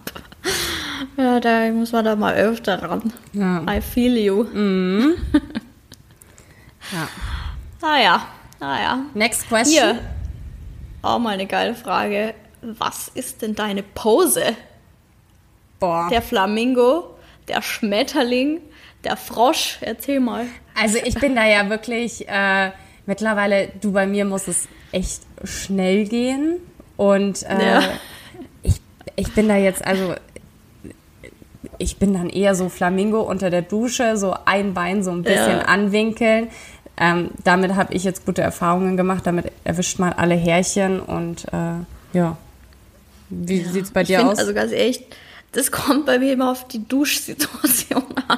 Ja, 1.17 1.41
da 1.41 1.69
muss 1.71 1.91
man 1.91 2.05
da 2.05 2.15
mal 2.15 2.35
öfter 2.35 2.81
ran. 2.81 3.11
Ja. 3.33 3.65
I 3.69 3.81
feel 3.81 4.15
you. 4.17 4.45
Ja. 6.91 7.07
Naja, 7.81 8.21
naja. 8.59 8.99
Next 9.13 9.47
question. 9.47 9.73
Hier, 9.73 9.99
auch 11.01 11.19
mal 11.19 11.31
eine 11.33 11.47
geile 11.47 11.73
Frage. 11.75 12.33
Was 12.61 13.07
ist 13.13 13.41
denn 13.41 13.55
deine 13.55 13.81
Pose? 13.83 14.55
Boah. 15.79 16.07
Der 16.11 16.21
Flamingo, 16.21 17.15
der 17.47 17.61
Schmetterling, 17.61 18.59
der 19.03 19.17
Frosch? 19.17 19.79
Erzähl 19.81 20.19
mal. 20.19 20.45
Also 20.79 20.99
ich 21.03 21.15
bin 21.15 21.35
da 21.35 21.45
ja 21.45 21.69
wirklich 21.69 22.27
äh, 22.29 22.71
mittlerweile, 23.07 23.69
du 23.81 23.91
bei 23.91 24.05
mir 24.05 24.25
muss 24.25 24.47
es 24.47 24.67
echt 24.91 25.21
schnell 25.43 26.05
gehen 26.07 26.57
und 26.97 27.41
äh, 27.43 27.65
Ja. 27.65 27.81
ich, 28.61 28.75
ich 29.15 29.33
bin 29.33 29.47
da 29.47 29.55
jetzt 29.55 29.83
also 29.83 30.13
ich 31.77 31.97
bin 31.97 32.13
dann 32.13 32.29
eher 32.29 32.53
so 32.53 32.69
Flamingo 32.69 33.21
unter 33.21 33.49
der 33.49 33.63
Dusche, 33.63 34.17
so 34.17 34.35
ein 34.45 34.73
Bein 34.75 35.03
so 35.03 35.11
ein 35.11 35.23
bisschen 35.23 35.57
Ja. 35.57 35.65
anwinkeln. 35.65 36.49
Ähm, 37.03 37.31
damit 37.43 37.73
habe 37.75 37.95
ich 37.95 38.03
jetzt 38.03 38.27
gute 38.27 38.43
Erfahrungen 38.43 38.95
gemacht. 38.95 39.25
Damit 39.25 39.51
erwischt 39.63 39.97
man 39.97 40.13
alle 40.13 40.35
Härchen 40.35 40.99
und 40.99 41.45
äh, 41.51 41.83
ja. 42.13 42.37
Wie 43.29 43.63
sieht's 43.63 43.89
bei 43.89 44.01
Ich 44.01 44.07
dir 44.07 44.19
find, 44.19 44.29
aus? 44.29 44.37
Also 44.37 44.53
ganz 44.53 44.71
ehrlich, 44.71 45.03
das 45.51 45.71
kommt 45.71 46.05
bei 46.05 46.19
mir 46.19 46.31
immer 46.33 46.51
auf 46.51 46.67
die 46.67 46.87
Duschsituation 46.87 48.03
an. 48.27 48.37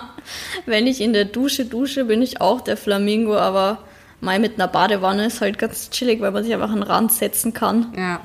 Wenn 0.66 0.88
ich 0.88 1.02
in 1.02 1.12
der 1.12 1.26
Dusche 1.26 1.66
dusche, 1.66 2.06
bin 2.06 2.22
ich 2.22 2.40
auch 2.40 2.62
der 2.62 2.78
Flamingo, 2.78 3.36
aber 3.36 3.80
mal 4.22 4.40
mit 4.40 4.54
einer 4.56 4.70
Badewanne 4.70 5.26
ist 5.26 5.42
halt 5.42 5.60
ganz 5.60 5.90
chillig, 5.90 6.22
weil 6.22 6.32
man 6.32 6.46
sich 6.46 6.54
einfach 6.54 6.70
an 6.70 6.76
den 6.76 6.84
Rand 6.84 7.12
setzen 7.12 7.54
kann. 7.54 7.94
ja. 7.98 8.22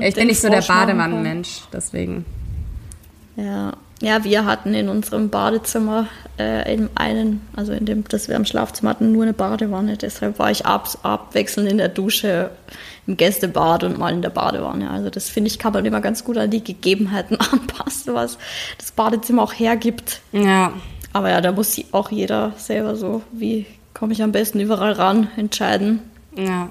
Ich 0.00 0.14
bin 0.14 0.26
nicht 0.26 0.40
so 0.40 0.48
der. 0.48 0.62
Badewannenmensch, 0.62 1.62
deswegen. 1.72 2.24
Ja. 3.36 3.74
Ja, 4.02 4.24
wir 4.24 4.44
hatten 4.44 4.74
in 4.74 4.88
unserem 4.88 5.30
Badezimmer 5.30 6.08
äh, 6.38 6.72
in 6.74 6.90
einen, 6.94 7.40
also 7.56 7.72
in 7.72 7.86
dem, 7.86 8.04
das 8.08 8.28
wir 8.28 8.36
am 8.36 8.44
Schlafzimmer 8.44 8.90
hatten, 8.90 9.12
nur 9.12 9.22
eine 9.22 9.32
Badewanne. 9.32 9.96
Deshalb 9.96 10.38
war 10.38 10.50
ich 10.50 10.66
ab, 10.66 10.88
abwechselnd 11.02 11.70
in 11.70 11.78
der 11.78 11.88
Dusche, 11.88 12.50
im 13.06 13.16
Gästebad 13.16 13.84
und 13.84 13.98
mal 13.98 14.12
in 14.12 14.20
der 14.22 14.30
Badewanne. 14.30 14.90
Also 14.90 15.10
das 15.10 15.28
finde 15.28 15.48
ich, 15.48 15.58
kann 15.58 15.72
man 15.72 15.84
immer 15.84 16.00
ganz 16.00 16.24
gut 16.24 16.36
an 16.38 16.50
die 16.50 16.62
Gegebenheiten 16.64 17.36
anpassen, 17.52 18.14
was 18.14 18.36
das 18.78 18.92
Badezimmer 18.92 19.42
auch 19.42 19.52
hergibt. 19.52 20.20
Ja. 20.32 20.72
Aber 21.12 21.30
ja, 21.30 21.40
da 21.40 21.52
muss 21.52 21.72
sie- 21.72 21.86
auch 21.92 22.10
jeder 22.10 22.52
selber 22.56 22.96
so, 22.96 23.22
wie 23.32 23.66
komme 23.94 24.12
ich 24.12 24.22
am 24.22 24.32
besten 24.32 24.58
überall 24.58 24.92
ran, 24.92 25.28
entscheiden 25.36 26.00
Ja. 26.36 26.68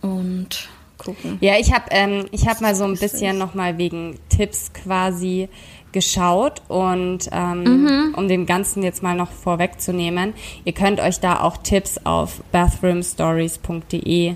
und 0.00 0.68
gucken. 0.98 1.38
Ja, 1.40 1.54
ich 1.58 1.72
habe 1.72 1.84
ähm, 1.90 2.26
ich 2.32 2.46
hab 2.48 2.60
mal 2.60 2.74
so 2.74 2.84
ein 2.84 2.96
bisschen 2.96 3.38
nochmal 3.38 3.78
wegen 3.78 4.18
Tipps 4.28 4.72
quasi 4.72 5.48
geschaut 5.94 6.60
und 6.68 7.30
ähm, 7.32 8.12
um 8.16 8.28
dem 8.28 8.44
Ganzen 8.44 8.82
jetzt 8.82 9.02
mal 9.02 9.14
noch 9.16 9.30
vorwegzunehmen, 9.30 10.34
ihr 10.66 10.72
könnt 10.74 11.00
euch 11.00 11.20
da 11.20 11.40
auch 11.40 11.56
Tipps 11.56 11.98
auf 12.04 12.42
bathroomstories.de 12.52 14.34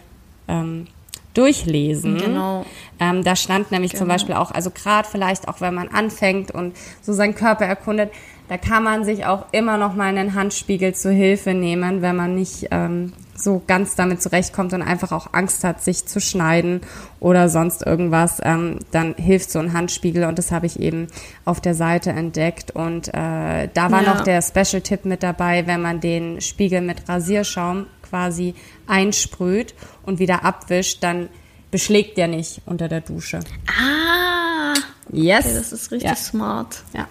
ähm, 0.48 0.86
durchlesen. 1.34 2.16
Genau. 2.16 2.64
Ähm, 2.98 3.22
da 3.22 3.36
stand 3.36 3.70
nämlich 3.70 3.92
zum 3.92 4.06
Genau. 4.06 4.14
Beispiel 4.14 4.34
auch, 4.36 4.50
also 4.50 4.70
gerade 4.70 5.06
vielleicht 5.08 5.48
auch, 5.48 5.60
wenn 5.60 5.74
man 5.74 5.88
anfängt 5.88 6.50
und 6.50 6.74
so 7.02 7.12
seinen 7.12 7.34
Körper 7.34 7.66
erkundet, 7.66 8.10
da 8.48 8.56
kann 8.58 8.82
man 8.82 9.04
sich 9.04 9.26
auch 9.26 9.46
immer 9.52 9.76
noch 9.76 9.94
mal 9.94 10.06
einen 10.06 10.34
Handspiegel 10.34 10.94
zur 10.94 11.12
Hilfe 11.12 11.54
nehmen, 11.54 12.02
wenn 12.02 12.16
man 12.16 12.34
nicht 12.34 12.68
ähm, 12.70 13.12
so 13.36 13.62
ganz 13.66 13.94
damit 13.94 14.20
zurechtkommt 14.20 14.72
und 14.72 14.82
einfach 14.82 15.12
auch 15.12 15.32
Angst 15.32 15.62
hat, 15.62 15.80
sich 15.82 16.06
zu 16.06 16.20
schneiden 16.20 16.80
oder 17.20 17.48
sonst 17.48 17.86
irgendwas, 17.86 18.40
ähm, 18.42 18.78
dann 18.90 19.14
hilft 19.16 19.50
so 19.52 19.58
ein 19.60 19.72
Handspiegel 19.74 20.24
und 20.24 20.38
das 20.38 20.50
habe 20.50 20.66
ich 20.66 20.80
eben 20.80 21.06
auf 21.44 21.60
der 21.60 21.74
Seite 21.74 22.10
entdeckt 22.10 22.72
und 22.72 23.08
äh, 23.08 23.68
da 23.72 23.90
war 23.92 24.02
Ja. 24.02 24.14
noch 24.14 24.22
der 24.22 24.42
Special-Tipp 24.42 25.04
mit 25.04 25.22
dabei, 25.22 25.66
wenn 25.68 25.80
man 25.82 26.00
den 26.00 26.40
Spiegel 26.40 26.80
mit 26.80 27.08
Rasierschaum 27.08 27.86
quasi 28.02 28.54
einsprüht 28.88 29.74
und 30.02 30.18
wieder 30.18 30.44
abwischt, 30.44 31.02
dann 31.04 31.28
beschlägt 31.70 32.16
der 32.16 32.26
nicht 32.28 32.62
unter 32.66 32.88
der 32.88 33.02
Dusche. 33.02 33.40
Ah, 33.68 34.74
Yes. 35.12 35.44
okay, 35.46 35.54
das 35.54 35.72
ist 35.72 35.90
richtig 35.92 36.10
Ja. 36.10 36.16
smart. 36.16 36.82
ja. 36.94 37.06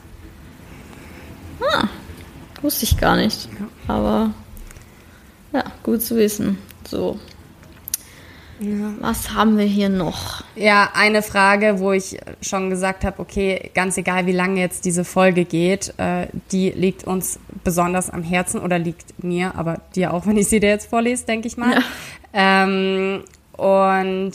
Wusste 2.62 2.86
ich 2.86 2.98
gar 2.98 3.16
nicht. 3.16 3.50
Aber 3.88 4.32
ja, 5.54 5.64
gut 5.84 6.02
zu 6.02 6.16
wissen. 6.16 6.58
So. 6.88 7.20
Was 9.00 9.34
haben 9.34 9.58
wir 9.58 9.66
hier 9.66 9.90
noch? 9.90 10.44
Ja, 10.56 10.90
eine 10.96 11.22
Frage, 11.22 11.78
wo 11.78 11.92
ich 11.92 12.18
schon 12.42 12.72
gesagt 12.72 13.04
habe, 13.04 13.20
okay, 13.20 13.70
ganz 13.76 13.98
egal, 13.98 14.26
wie 14.26 14.32
lange 14.32 14.60
jetzt 14.60 14.86
diese 14.86 15.06
Folge 15.06 15.46
geht, 15.46 15.94
äh, 15.98 16.28
die 16.52 16.72
liegt 16.72 17.04
uns 17.04 17.40
besonders 17.64 18.10
am 18.10 18.24
Herzen 18.24 18.60
oder 18.60 18.80
liegt 18.80 19.24
mir, 19.24 19.54
aber 19.56 19.82
dir 19.96 20.12
auch, 20.12 20.26
wenn 20.28 20.38
ich 20.38 20.48
sie 20.48 20.60
dir 20.60 20.70
jetzt 20.70 20.90
vorlese, 20.90 21.26
denke 21.26 21.48
ich 21.48 21.58
mal. 21.58 21.84
Ähm, 22.34 23.24
und 23.54 24.34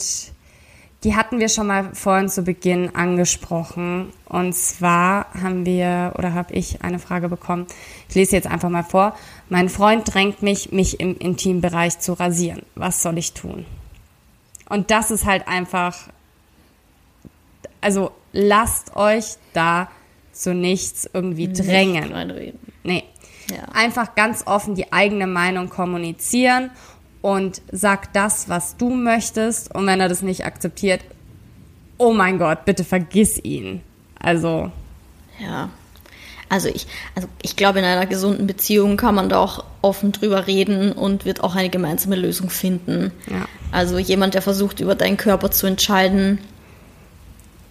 die 1.03 1.15
hatten 1.15 1.39
wir 1.39 1.49
schon 1.49 1.67
mal 1.67 1.89
vorhin 1.93 2.29
zu 2.29 2.43
Beginn 2.43 2.95
angesprochen. 2.95 4.13
Und 4.33 4.53
zwar 4.55 5.27
haben 5.39 5.63
wir 5.63 6.13
oder 6.17 6.33
habe 6.33 6.55
ich 6.55 6.81
eine 6.81 6.97
Frage 6.97 7.29
bekommen. 7.29 7.67
Ich 8.09 8.15
lese 8.15 8.35
jetzt 8.35 8.47
einfach 8.47 8.69
mal 8.69 8.83
vor. 8.83 9.15
Mein 9.47 9.69
Freund 9.69 10.11
drängt 10.11 10.41
mich, 10.41 10.71
mich 10.71 10.99
im 10.99 11.15
Intimbereich 11.19 11.99
zu 11.99 12.13
rasieren. 12.13 12.63
Was 12.73 13.03
soll 13.03 13.19
ich 13.19 13.33
tun? 13.33 13.67
Und 14.67 14.89
das 14.89 15.11
ist 15.11 15.25
halt 15.25 15.47
einfach, 15.47 16.09
also 17.79 18.09
lasst 18.31 18.95
euch 18.95 19.35
da 19.53 19.87
zu 20.31 20.55
nichts 20.55 21.07
irgendwie 21.13 21.53
drängen. 21.53 22.27
Nicht. 22.27 22.55
Nee. 22.83 23.03
Ja. 23.51 23.65
Einfach 23.71 24.15
ganz 24.15 24.47
offen 24.47 24.73
die 24.73 24.91
eigene 24.91 25.27
Meinung 25.27 25.69
kommunizieren 25.69 26.71
und 27.21 27.61
sag 27.71 28.13
das, 28.13 28.49
was 28.49 28.77
du 28.77 28.89
möchtest. 28.89 29.75
Und 29.75 29.85
wenn 29.85 29.99
er 29.99 30.09
das 30.09 30.23
nicht 30.23 30.43
akzeptiert, 30.43 31.01
oh 31.99 32.13
mein 32.13 32.39
Gott, 32.39 32.65
bitte 32.65 32.83
vergiss 32.83 33.37
ihn. 33.37 33.83
Also, 34.23 34.71
Ja. 35.39 35.69
Also 36.49 36.69
ich, 36.69 36.85
also 37.15 37.27
ich 37.41 37.55
glaube, 37.55 37.79
in 37.79 37.85
einer 37.85 38.05
gesunden 38.05 38.45
Beziehung 38.45 38.95
kann 38.95 39.15
man 39.15 39.27
da 39.27 39.39
auch 39.39 39.63
offen 39.81 40.11
drüber 40.11 40.45
reden 40.45 40.91
und 40.91 41.25
wird 41.25 41.43
auch 41.43 41.55
eine 41.55 41.69
gemeinsame 41.69 42.15
Lösung 42.15 42.51
finden. 42.51 43.11
Ja. 43.27 43.47
Also 43.71 43.97
jemand, 43.97 44.35
der 44.35 44.43
versucht, 44.43 44.79
über 44.79 44.93
deinen 44.93 45.17
Körper 45.17 45.49
zu 45.49 45.65
entscheiden, 45.65 46.37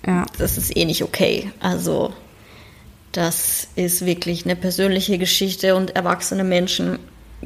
ja. 0.05 0.27
das 0.37 0.59
ist 0.59 0.77
eh 0.77 0.85
nicht 0.85 1.05
okay. 1.05 1.53
Also 1.61 2.13
das 3.13 3.69
ist 3.77 4.05
wirklich 4.05 4.47
eine 4.47 4.57
persönliche 4.57 5.17
Geschichte 5.17 5.77
und 5.77 5.95
erwachsene 5.95 6.43
Menschen 6.43 6.99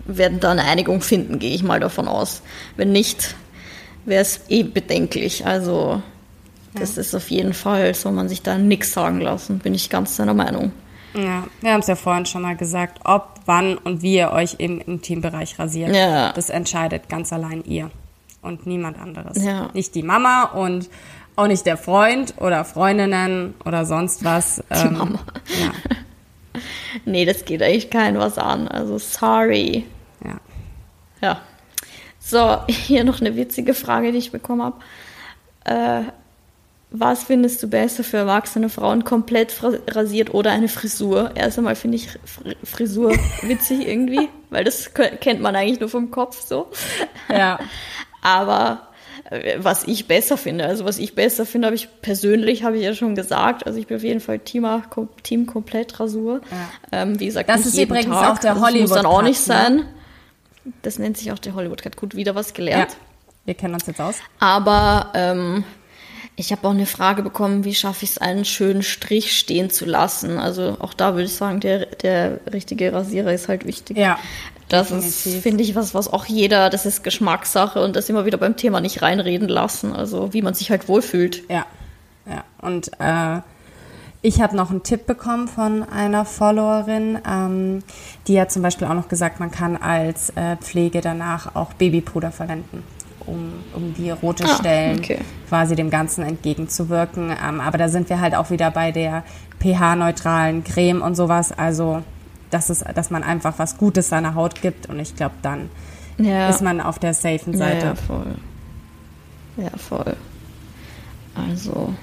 werden 0.06 0.40
da 0.40 0.52
eine 0.52 0.64
Einigung 0.64 1.02
finden, 1.02 1.38
gehe 1.38 1.54
ich 1.54 1.62
mal 1.62 1.80
davon 1.80 2.08
aus. 2.08 2.40
Wenn 2.76 2.92
nicht, 2.92 3.34
wäre 4.06 4.22
es 4.22 4.40
eh 4.48 4.62
bedenklich. 4.62 5.44
Also 5.44 6.02
das 6.78 6.96
ist 6.96 7.14
auf 7.14 7.30
jeden 7.30 7.54
Fall, 7.54 7.94
soll 7.94 8.12
man 8.12 8.28
sich 8.28 8.42
da 8.42 8.58
nichts 8.58 8.92
sagen 8.92 9.20
lassen, 9.20 9.58
bin 9.58 9.74
ich 9.74 9.90
ganz 9.90 10.16
seiner 10.16 10.34
Meinung. 10.34 10.72
Ja, 11.14 11.44
wir 11.60 11.72
haben 11.72 11.80
es 11.80 11.86
ja 11.86 11.96
vorhin 11.96 12.26
schon 12.26 12.42
mal 12.42 12.56
gesagt, 12.56 13.00
ob, 13.04 13.40
wann 13.46 13.78
und 13.78 14.02
wie 14.02 14.16
ihr 14.16 14.32
euch 14.32 14.56
im 14.58 14.80
Intimbereich 14.80 15.58
rasiert. 15.58 15.94
Ja. 15.94 16.32
Das 16.32 16.50
entscheidet 16.50 17.08
ganz 17.08 17.32
allein 17.32 17.64
ihr. 17.64 17.90
und 18.42 18.66
niemand 18.66 18.98
anderes. 18.98 19.42
Ja. 19.42 19.70
Nicht 19.74 19.94
die 19.94 20.02
Mama 20.02 20.44
und 20.44 20.88
auch 21.34 21.46
nicht 21.46 21.66
der 21.66 21.76
Freund 21.76 22.34
oder 22.38 22.64
Freundinnen 22.64 23.54
oder 23.64 23.84
sonst 23.84 24.24
was. 24.24 24.62
Die 24.70 24.86
ähm, 24.86 24.98
Mama. 24.98 25.18
Ja. 25.60 25.72
nee, 27.04 27.24
das 27.24 27.44
geht 27.44 27.62
eigentlich 27.62 27.90
kein 27.90 28.18
was 28.18 28.38
an. 28.38 28.68
Also 28.68 28.98
sorry. 28.98 29.84
Ja. 30.24 30.40
Ja. 31.20 31.40
So, 32.18 32.58
hier 32.68 33.04
noch 33.04 33.20
eine 33.20 33.36
witzige 33.36 33.74
Frage, 33.74 34.12
die 34.12 34.18
ich 34.18 34.32
bekommen 34.32 34.62
habe. 34.62 34.76
Äh, 35.64 36.10
was 36.90 37.24
findest 37.24 37.62
du 37.62 37.68
besser 37.68 38.04
für 38.04 38.18
erwachsene 38.18 38.68
Frauen, 38.68 39.04
komplett 39.04 39.54
rasiert 39.88 40.32
oder 40.32 40.52
eine 40.52 40.68
Frisur? 40.68 41.32
Erst 41.34 41.58
einmal 41.58 41.74
finde 41.74 41.96
ich 41.96 42.08
Frisur 42.64 43.12
witzig 43.42 43.86
irgendwie, 43.86 44.28
weil 44.50 44.64
das 44.64 44.92
kennt 44.94 45.40
man 45.40 45.56
eigentlich 45.56 45.80
nur 45.80 45.88
vom 45.88 46.10
Kopf 46.10 46.40
so. 46.40 46.68
Ja. 47.28 47.58
Aber 48.22 48.88
äh, 49.30 49.58
was 49.58 49.84
ich 49.84 50.06
besser 50.06 50.36
finde, 50.36 50.66
also 50.66 50.84
was 50.84 50.98
ich 50.98 51.14
besser 51.14 51.44
finde, 51.44 51.66
habe 51.66 51.76
ich 51.76 51.88
persönlich, 52.02 52.62
habe 52.62 52.76
ich 52.76 52.84
ja 52.84 52.94
schon 52.94 53.14
gesagt. 53.14 53.66
Also 53.66 53.78
ich 53.78 53.86
bin 53.86 53.96
auf 53.96 54.02
jeden 54.02 54.20
Fall 54.20 54.38
Team, 54.38 54.66
Team 55.22 55.46
komplett 55.46 55.98
Rasur. 55.98 56.40
Ja. 56.50 57.02
Ähm, 57.02 57.18
wie 57.18 57.26
gesagt, 57.26 57.48
das 57.48 57.66
ist 57.66 57.78
übrigens 57.78 58.14
Tag. 58.14 58.32
auch 58.32 58.38
der 58.38 58.54
Hollywood. 58.60 58.82
Das 58.82 58.90
muss 58.90 58.96
dann 58.96 59.06
auch 59.06 59.22
nicht 59.22 59.40
sein. 59.40 59.76
Ne? 59.76 59.88
Das 60.82 60.98
nennt 60.98 61.16
sich 61.16 61.32
auch 61.32 61.38
der 61.38 61.54
Hollywood 61.54 61.82
Cut. 61.82 61.96
Gut, 61.96 62.16
wieder 62.16 62.34
was 62.34 62.54
gelernt. 62.54 62.92
Ja. 62.92 62.96
Wir 63.44 63.54
kennen 63.54 63.74
uns 63.74 63.86
jetzt 63.86 64.00
aus. 64.00 64.16
Aber 64.40 65.12
ähm, 65.14 65.64
ich 66.36 66.52
habe 66.52 66.68
auch 66.68 66.72
eine 66.72 66.84
Frage 66.84 67.22
bekommen, 67.22 67.64
wie 67.64 67.74
schaffe 67.74 68.04
ich 68.04 68.10
es, 68.10 68.18
einen 68.18 68.44
schönen 68.44 68.82
Strich 68.82 69.36
stehen 69.36 69.70
zu 69.70 69.86
lassen. 69.86 70.38
Also 70.38 70.76
auch 70.80 70.92
da 70.92 71.14
würde 71.14 71.24
ich 71.24 71.34
sagen, 71.34 71.60
der, 71.60 71.86
der 71.86 72.40
richtige 72.52 72.92
Rasierer 72.92 73.32
ist 73.32 73.48
halt 73.48 73.66
wichtig. 73.66 73.96
Ja. 73.96 74.18
Das 74.68 74.88
definitiv. 74.88 75.26
ist, 75.26 75.42
finde 75.42 75.62
ich, 75.62 75.74
was, 75.74 75.94
was 75.94 76.12
auch 76.12 76.26
jeder, 76.26 76.70
das 76.70 76.84
ist 76.86 77.04
Geschmackssache 77.04 77.82
und 77.82 77.96
das 77.96 78.08
immer 78.10 78.26
wieder 78.26 78.36
beim 78.36 78.56
Thema 78.56 78.80
nicht 78.80 79.00
reinreden 79.00 79.48
lassen. 79.48 79.94
Also 79.94 80.34
wie 80.34 80.42
man 80.42 80.52
sich 80.52 80.70
halt 80.70 80.88
wohlfühlt. 80.88 81.48
Ja. 81.48 81.64
Ja. 82.26 82.44
Und 82.60 82.90
äh, 82.98 83.40
ich 84.20 84.42
habe 84.42 84.56
noch 84.56 84.70
einen 84.70 84.82
Tipp 84.82 85.06
bekommen 85.06 85.48
von 85.48 85.84
einer 85.84 86.24
Followerin, 86.24 87.18
ähm, 87.26 87.82
die 88.26 88.40
hat 88.40 88.50
zum 88.50 88.60
Beispiel 88.60 88.88
auch 88.88 88.94
noch 88.94 89.08
gesagt, 89.08 89.38
man 89.40 89.52
kann 89.52 89.76
als 89.76 90.30
äh, 90.30 90.56
Pflege 90.56 91.00
danach 91.00 91.54
auch 91.54 91.72
Babypuder 91.74 92.32
verwenden 92.32 92.82
um, 93.26 93.52
um 93.74 93.94
die 93.94 94.10
rote 94.10 94.44
ah, 94.44 94.56
Stellen 94.56 94.98
okay. 94.98 95.18
quasi 95.48 95.74
dem 95.74 95.90
Ganzen 95.90 96.24
entgegenzuwirken. 96.24 97.30
Ähm, 97.30 97.60
aber 97.60 97.78
da 97.78 97.88
sind 97.88 98.08
wir 98.08 98.20
halt 98.20 98.34
auch 98.34 98.50
wieder 98.50 98.70
bei 98.70 98.92
der 98.92 99.24
pH-neutralen 99.60 100.64
Creme 100.64 101.02
und 101.02 101.14
sowas. 101.14 101.52
Also, 101.52 102.02
dass, 102.50 102.70
es, 102.70 102.84
dass 102.94 103.10
man 103.10 103.22
einfach 103.22 103.58
was 103.58 103.76
Gutes 103.76 104.08
seiner 104.08 104.34
Haut 104.34 104.62
gibt 104.62 104.88
und 104.88 104.98
ich 105.00 105.16
glaube, 105.16 105.34
dann 105.42 105.70
ja. 106.18 106.48
ist 106.48 106.62
man 106.62 106.80
auf 106.80 106.98
der 106.98 107.14
safen 107.14 107.56
Seite. 107.56 107.86
Ja, 107.86 107.86
ja, 107.86 107.94
voll. 107.94 108.34
Ja, 109.56 109.70
voll. 109.76 110.16
Also, 111.34 111.94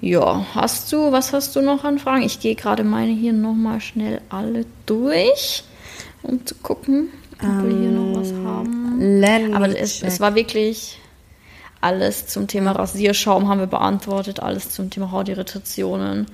ja, 0.00 0.44
hast 0.54 0.92
du, 0.92 1.12
was 1.12 1.32
hast 1.32 1.56
du 1.56 1.62
noch 1.62 1.84
an 1.84 1.98
Fragen? 1.98 2.22
Ich 2.22 2.40
gehe 2.40 2.54
gerade 2.54 2.84
meine 2.84 3.12
hier 3.12 3.32
nochmal 3.32 3.80
schnell 3.80 4.20
alle 4.28 4.66
durch, 4.84 5.64
um 6.22 6.44
zu 6.44 6.54
gucken 6.56 7.08
ob 7.40 7.64
wir 7.64 7.76
hier 7.76 7.90
noch 7.90 8.20
was 8.20 8.30
ähm, 8.30 8.44
haben. 9.00 9.54
Aber 9.54 9.68
es, 9.68 10.02
es, 10.02 10.20
war 10.20 10.34
wirklich 10.34 10.98
alles 11.80 12.26
zum 12.26 12.48
Thema 12.48 12.72
Rasierschaum 12.72 13.48
haben 13.48 13.60
wir 13.60 13.66
beantwortet, 13.66 14.40
alles 14.40 14.70
zum 14.70 14.90
Thema 14.90 15.10
Hautirritationen. 15.10 16.26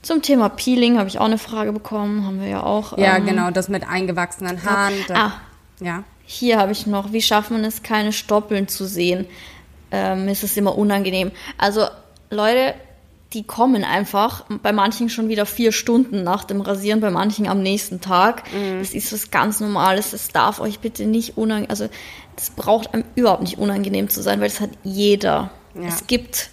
Zum 0.00 0.22
Thema 0.22 0.48
Peeling 0.48 0.98
habe 0.98 1.08
ich 1.08 1.18
auch 1.18 1.26
eine 1.26 1.38
Frage 1.38 1.72
bekommen, 1.72 2.26
haben 2.26 2.40
wir 2.40 2.48
ja 2.48 2.62
auch. 2.62 2.98
Ja, 2.98 3.16
ähm, 3.16 3.26
genau, 3.26 3.50
das 3.50 3.68
mit 3.68 3.88
eingewachsenen 3.88 4.64
Haaren. 4.64 4.94
Ah, 5.12 5.32
ja. 5.80 6.04
Hier 6.24 6.58
habe 6.58 6.72
ich 6.72 6.86
noch, 6.86 7.12
wie 7.12 7.22
schafft 7.22 7.50
man 7.50 7.64
es, 7.64 7.82
keine 7.82 8.12
Stoppeln 8.12 8.66
zu 8.66 8.86
sehen? 8.86 9.26
Ähm, 9.90 10.26
ist 10.28 10.42
es 10.42 10.56
immer 10.56 10.76
unangenehm. 10.76 11.30
Also, 11.58 11.86
Leute, 12.30 12.74
die 13.32 13.44
kommen 13.44 13.84
einfach 13.84 14.44
bei 14.62 14.72
manchen 14.72 15.08
schon 15.08 15.28
wieder 15.28 15.46
vier 15.46 15.72
Stunden 15.72 16.22
nach 16.22 16.44
dem 16.44 16.60
Rasieren, 16.60 17.00
bei 17.00 17.10
manchen 17.10 17.48
am 17.48 17.62
nächsten 17.62 18.00
Tag. 18.00 18.42
Mhm. 18.52 18.80
Das 18.80 18.92
ist 18.92 19.12
was 19.12 19.30
ganz 19.30 19.60
Normales. 19.60 20.10
Das 20.10 20.28
darf 20.28 20.60
euch 20.60 20.80
bitte 20.80 21.06
nicht 21.06 21.36
unangenehm, 21.36 21.70
also 21.70 21.88
das 22.36 22.50
braucht 22.50 22.92
einem 22.92 23.04
überhaupt 23.14 23.42
nicht 23.42 23.58
unangenehm 23.58 24.08
zu 24.08 24.22
sein, 24.22 24.40
weil 24.40 24.48
das 24.48 24.60
hat 24.60 24.70
jeder. 24.84 25.50
Ja. 25.74 25.88
Es 25.88 26.06
gibt, 26.06 26.50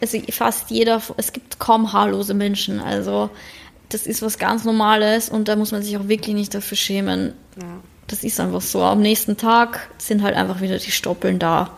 also 0.00 0.18
fast 0.30 0.70
jeder, 0.70 1.00
es 1.16 1.32
gibt 1.32 1.58
kaum 1.58 1.92
haarlose 1.92 2.34
Menschen. 2.34 2.80
Also 2.80 3.30
das 3.88 4.06
ist 4.06 4.22
was 4.22 4.38
ganz 4.38 4.64
Normales 4.64 5.28
und 5.28 5.48
da 5.48 5.56
muss 5.56 5.72
man 5.72 5.82
sich 5.82 5.96
auch 5.96 6.08
wirklich 6.08 6.34
nicht 6.34 6.54
dafür 6.54 6.76
schämen. 6.76 7.34
Ja. 7.60 7.80
Das 8.06 8.24
ist 8.24 8.40
einfach 8.40 8.60
so. 8.60 8.82
Am 8.82 9.00
nächsten 9.00 9.36
Tag 9.36 9.90
sind 9.98 10.22
halt 10.22 10.34
einfach 10.34 10.60
wieder 10.60 10.78
die 10.78 10.90
Stoppeln 10.90 11.38
da. 11.38 11.76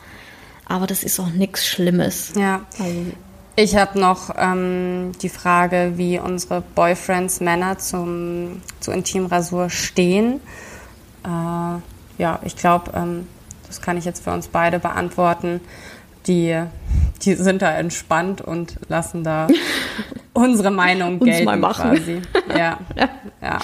Aber 0.66 0.86
das 0.86 1.04
ist 1.04 1.20
auch 1.20 1.28
nichts 1.28 1.66
Schlimmes. 1.66 2.32
Ja. 2.36 2.64
Also, 2.78 3.12
ich 3.56 3.76
habe 3.76 3.98
noch 3.98 4.30
ähm, 4.36 5.12
die 5.20 5.28
Frage, 5.28 5.92
wie 5.96 6.18
unsere 6.18 6.62
Boyfriends, 6.74 7.40
Männer 7.40 7.78
zum, 7.78 8.62
zu 8.80 8.92
Intimrasur 8.92 9.68
stehen. 9.68 10.40
Äh, 11.24 11.28
ja, 12.22 12.38
ich 12.44 12.56
glaube, 12.56 12.92
ähm, 12.94 13.28
das 13.66 13.80
kann 13.82 13.96
ich 13.96 14.04
jetzt 14.04 14.24
für 14.24 14.32
uns 14.32 14.48
beide 14.48 14.78
beantworten. 14.78 15.60
Die, 16.26 16.62
die 17.22 17.34
sind 17.34 17.62
da 17.62 17.72
entspannt 17.72 18.40
und 18.40 18.78
lassen 18.88 19.24
da 19.24 19.48
unsere 20.32 20.70
Meinung 20.70 21.18
gelten 21.20 21.44
mal 21.44 21.56
machen. 21.58 21.90
quasi. 21.90 22.22
Ja, 22.50 22.78
ja. 22.96 23.08
ja. 23.40 23.58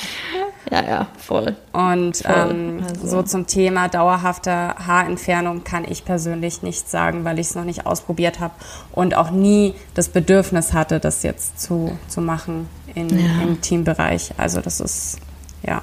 Ja, 0.70 0.85
ja, 0.85 1.07
voll. 1.16 1.57
Und 1.72 2.18
voll. 2.18 2.50
Ähm, 2.50 2.85
also. 2.87 3.07
so 3.07 3.22
zum 3.22 3.46
Thema 3.46 3.88
dauerhafte 3.88 4.50
Haarentfernung 4.50 5.64
kann 5.64 5.85
ich 5.88 6.04
persönlich 6.04 6.62
nicht 6.62 6.90
sagen, 6.90 7.24
weil 7.24 7.38
ich 7.38 7.48
es 7.48 7.54
noch 7.54 7.64
nicht 7.64 7.87
ausprobiert 7.87 8.40
habe 8.40 8.54
und 8.92 9.14
auch 9.14 9.31
nie 9.31 9.74
das 9.94 10.09
Bedürfnis 10.09 10.74
hatte, 10.74 11.00
das 11.00 11.22
jetzt 11.22 11.61
zu, 11.61 11.96
zu 12.09 12.20
machen 12.20 12.68
in, 12.94 13.09
ja. 13.09 13.42
im 13.42 13.61
Teambereich. 13.61 14.33
Also 14.37 14.61
das 14.61 14.81
ist, 14.81 15.18
ja. 15.66 15.83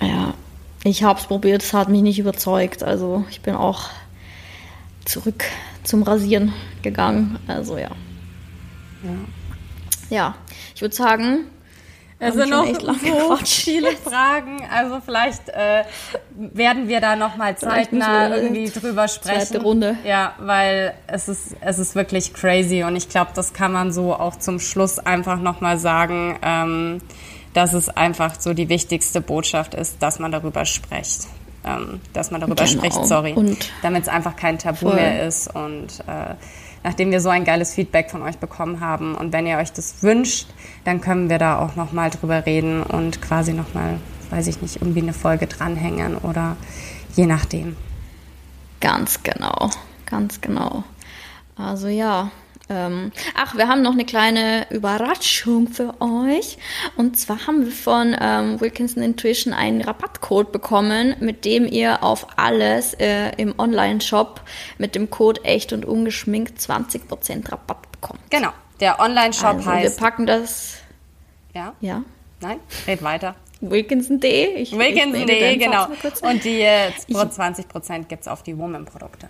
Ja, 0.00 0.34
ich 0.82 1.02
habe 1.02 1.18
es 1.18 1.26
probiert, 1.26 1.62
es 1.62 1.72
hat 1.72 1.88
mich 1.88 2.02
nicht 2.02 2.18
überzeugt. 2.18 2.82
Also 2.82 3.24
ich 3.30 3.40
bin 3.40 3.54
auch 3.54 3.90
zurück 5.04 5.44
zum 5.84 6.02
Rasieren 6.02 6.52
gegangen. 6.82 7.38
Also 7.46 7.76
ja. 7.78 7.90
Ja, 9.02 9.10
ja 10.10 10.34
ich 10.74 10.82
würde 10.82 10.94
sagen, 10.94 11.46
es 12.18 12.34
sind 12.34 12.48
noch 12.48 12.66
so 12.66 13.36
viele 13.44 13.92
Fragen. 13.92 14.66
Also 14.72 15.00
vielleicht 15.04 15.48
äh, 15.50 15.84
werden 16.34 16.88
wir 16.88 17.00
da 17.00 17.14
noch 17.14 17.36
mal 17.36 17.56
zeitnah 17.56 18.34
irgendwie 18.34 18.70
drüber 18.70 19.06
sprechen. 19.08 19.46
Zweite 19.46 19.62
Runde. 19.62 19.96
Ja, 20.04 20.34
weil 20.38 20.94
es 21.06 21.28
ist 21.28 21.56
es 21.60 21.78
ist 21.78 21.94
wirklich 21.94 22.32
crazy 22.32 22.84
und 22.84 22.96
ich 22.96 23.08
glaube, 23.08 23.32
das 23.34 23.52
kann 23.52 23.72
man 23.72 23.92
so 23.92 24.14
auch 24.14 24.36
zum 24.36 24.60
Schluss 24.60 24.98
einfach 24.98 25.38
noch 25.40 25.60
mal 25.60 25.78
sagen, 25.78 26.38
ähm, 26.42 27.02
dass 27.52 27.74
es 27.74 27.88
einfach 27.90 28.40
so 28.40 28.54
die 28.54 28.68
wichtigste 28.68 29.20
Botschaft 29.20 29.74
ist, 29.74 30.02
dass 30.02 30.18
man 30.18 30.32
darüber 30.32 30.64
spricht. 30.64 31.26
Ähm, 31.64 32.00
dass 32.12 32.30
man 32.30 32.40
darüber 32.40 32.64
genau. 32.64 32.78
spricht, 32.78 33.06
sorry. 33.06 33.34
Damit 33.82 34.04
es 34.04 34.08
einfach 34.08 34.36
kein 34.36 34.58
Tabu 34.58 34.88
voll. 34.88 34.94
mehr 34.94 35.26
ist 35.26 35.52
und 35.54 36.00
äh, 36.06 36.34
nachdem 36.86 37.10
wir 37.10 37.20
so 37.20 37.30
ein 37.30 37.44
geiles 37.44 37.74
Feedback 37.74 38.12
von 38.12 38.22
euch 38.22 38.38
bekommen 38.38 38.78
haben. 38.78 39.16
Und 39.16 39.32
wenn 39.32 39.44
ihr 39.44 39.58
euch 39.58 39.72
das 39.72 40.04
wünscht, 40.04 40.46
dann 40.84 41.00
können 41.00 41.28
wir 41.28 41.38
da 41.38 41.58
auch 41.58 41.74
nochmal 41.74 42.10
drüber 42.10 42.46
reden 42.46 42.84
und 42.84 43.20
quasi 43.20 43.54
nochmal, 43.54 43.98
weiß 44.30 44.46
ich 44.46 44.62
nicht, 44.62 44.76
irgendwie 44.76 45.00
eine 45.00 45.12
Folge 45.12 45.48
dranhängen 45.48 46.16
oder 46.16 46.56
je 47.16 47.26
nachdem. 47.26 47.76
Ganz 48.78 49.24
genau, 49.24 49.70
ganz 50.04 50.40
genau. 50.40 50.84
Also 51.56 51.88
ja, 51.88 52.30
ähm, 52.68 53.12
ach, 53.34 53.56
wir 53.56 53.68
haben 53.68 53.82
noch 53.82 53.92
eine 53.92 54.04
kleine 54.04 54.66
Überraschung 54.70 55.68
für 55.68 55.94
euch. 56.00 56.58
Und 56.96 57.18
zwar 57.18 57.46
haben 57.46 57.64
wir 57.64 57.72
von 57.72 58.16
ähm, 58.20 58.60
Wilkinson 58.60 59.02
Intuition 59.02 59.52
einen 59.52 59.82
Rabattcode 59.82 60.50
bekommen, 60.50 61.14
mit 61.20 61.44
dem 61.44 61.66
ihr 61.66 62.02
auf 62.02 62.26
alles 62.38 62.94
äh, 62.94 63.30
im 63.36 63.54
Online-Shop 63.58 64.40
mit 64.78 64.94
dem 64.94 65.10
Code 65.10 65.44
echt 65.44 65.72
und 65.72 65.84
ungeschminkt 65.84 66.58
20% 66.58 67.52
Rabatt 67.52 67.90
bekommt. 67.92 68.20
Genau. 68.30 68.50
Der 68.80 69.00
Online-Shop 69.00 69.56
also, 69.56 69.70
heißt. 69.70 70.00
Wir 70.00 70.04
packen 70.04 70.26
das. 70.26 70.78
Ja? 71.54 71.74
Ja. 71.80 72.02
Nein? 72.40 72.58
Red 72.86 73.02
weiter. 73.02 73.36
Wilkinson.de. 73.60 74.70
Wilkinson.de, 74.72 75.56
genau. 75.56 75.86
Und 76.22 76.44
die 76.44 76.60
äh, 76.60 76.90
20% 77.08 78.04
gibt 78.04 78.22
es 78.22 78.28
auf 78.28 78.42
die 78.42 78.58
Woman-Produkte. 78.58 79.28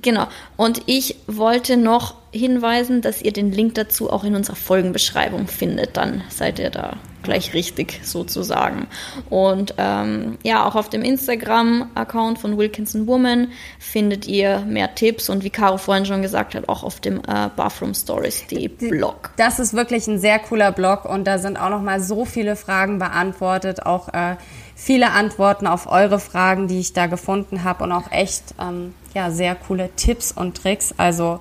Genau. 0.00 0.26
Und 0.56 0.82
ich 0.86 1.16
wollte 1.26 1.76
noch 1.76 2.14
hinweisen, 2.30 3.02
dass 3.02 3.20
ihr 3.20 3.32
den 3.32 3.52
Link 3.52 3.74
dazu 3.74 4.10
auch 4.10 4.24
in 4.24 4.34
unserer 4.34 4.56
Folgenbeschreibung 4.56 5.48
findet. 5.48 5.96
Dann 5.96 6.22
seid 6.30 6.58
ihr 6.58 6.70
da 6.70 6.96
gleich 7.22 7.54
richtig 7.54 8.00
sozusagen. 8.02 8.86
Und 9.30 9.74
ähm, 9.78 10.38
ja, 10.42 10.66
auch 10.66 10.74
auf 10.74 10.88
dem 10.88 11.02
Instagram-Account 11.02 12.38
von 12.38 12.58
Wilkinson 12.58 13.06
Woman 13.06 13.52
findet 13.78 14.26
ihr 14.26 14.60
mehr 14.60 14.94
Tipps 14.94 15.28
und 15.28 15.44
wie 15.44 15.50
Caro 15.50 15.78
vorhin 15.78 16.06
schon 16.06 16.22
gesagt 16.22 16.54
hat, 16.54 16.68
auch 16.68 16.82
auf 16.82 17.00
dem 17.00 17.18
äh, 17.18 17.48
Bathroom 17.54 17.94
Stories, 17.94 18.46
die 18.50 18.68
Blog. 18.68 19.30
Das 19.36 19.58
ist 19.58 19.74
wirklich 19.74 20.06
ein 20.08 20.18
sehr 20.18 20.38
cooler 20.38 20.72
Blog 20.72 21.04
und 21.04 21.24
da 21.24 21.38
sind 21.38 21.56
auch 21.56 21.70
noch 21.70 21.82
mal 21.82 22.00
so 22.00 22.24
viele 22.24 22.56
Fragen 22.56 22.98
beantwortet, 22.98 23.86
auch 23.86 24.08
äh, 24.08 24.36
viele 24.74 25.12
Antworten 25.12 25.66
auf 25.66 25.86
eure 25.86 26.18
Fragen, 26.18 26.66
die 26.66 26.80
ich 26.80 26.92
da 26.92 27.06
gefunden 27.06 27.62
habe 27.62 27.84
und 27.84 27.92
auch 27.92 28.10
echt 28.10 28.54
ähm, 28.60 28.94
ja 29.14 29.30
sehr 29.30 29.54
coole 29.54 29.90
Tipps 29.96 30.32
und 30.32 30.56
Tricks. 30.56 30.94
Also 30.96 31.40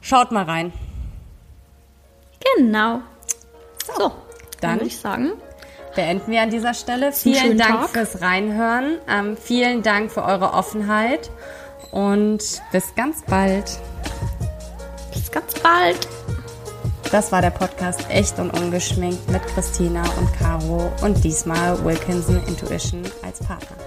schaut 0.00 0.32
mal 0.32 0.44
rein. 0.44 0.72
Genau. 2.56 3.00
So, 3.96 4.12
dann 4.60 4.76
würde 4.76 4.86
ich 4.86 4.98
sagen, 4.98 5.32
beenden 5.94 6.30
wir 6.30 6.42
an 6.42 6.50
dieser 6.50 6.74
Stelle. 6.74 7.12
Vielen 7.12 7.58
Dank 7.58 7.80
Tag. 7.80 7.90
fürs 7.90 8.20
Reinhören. 8.20 8.98
Ähm, 9.08 9.36
vielen 9.36 9.82
Dank 9.82 10.10
für 10.10 10.24
eure 10.24 10.52
Offenheit 10.52 11.30
und 11.90 12.62
bis 12.72 12.94
ganz 12.94 13.22
bald. 13.22 13.78
Bis 15.12 15.30
ganz 15.30 15.54
bald. 15.60 16.08
Das 17.12 17.30
war 17.30 17.40
der 17.40 17.50
Podcast 17.50 18.10
Echt 18.10 18.38
und 18.38 18.50
Ungeschminkt 18.50 19.30
mit 19.30 19.42
Christina 19.46 20.02
und 20.18 20.32
Caro 20.38 20.92
und 21.02 21.22
diesmal 21.22 21.82
Wilkinson 21.84 22.42
Intuition 22.46 23.02
als 23.22 23.38
Partner. 23.38 23.85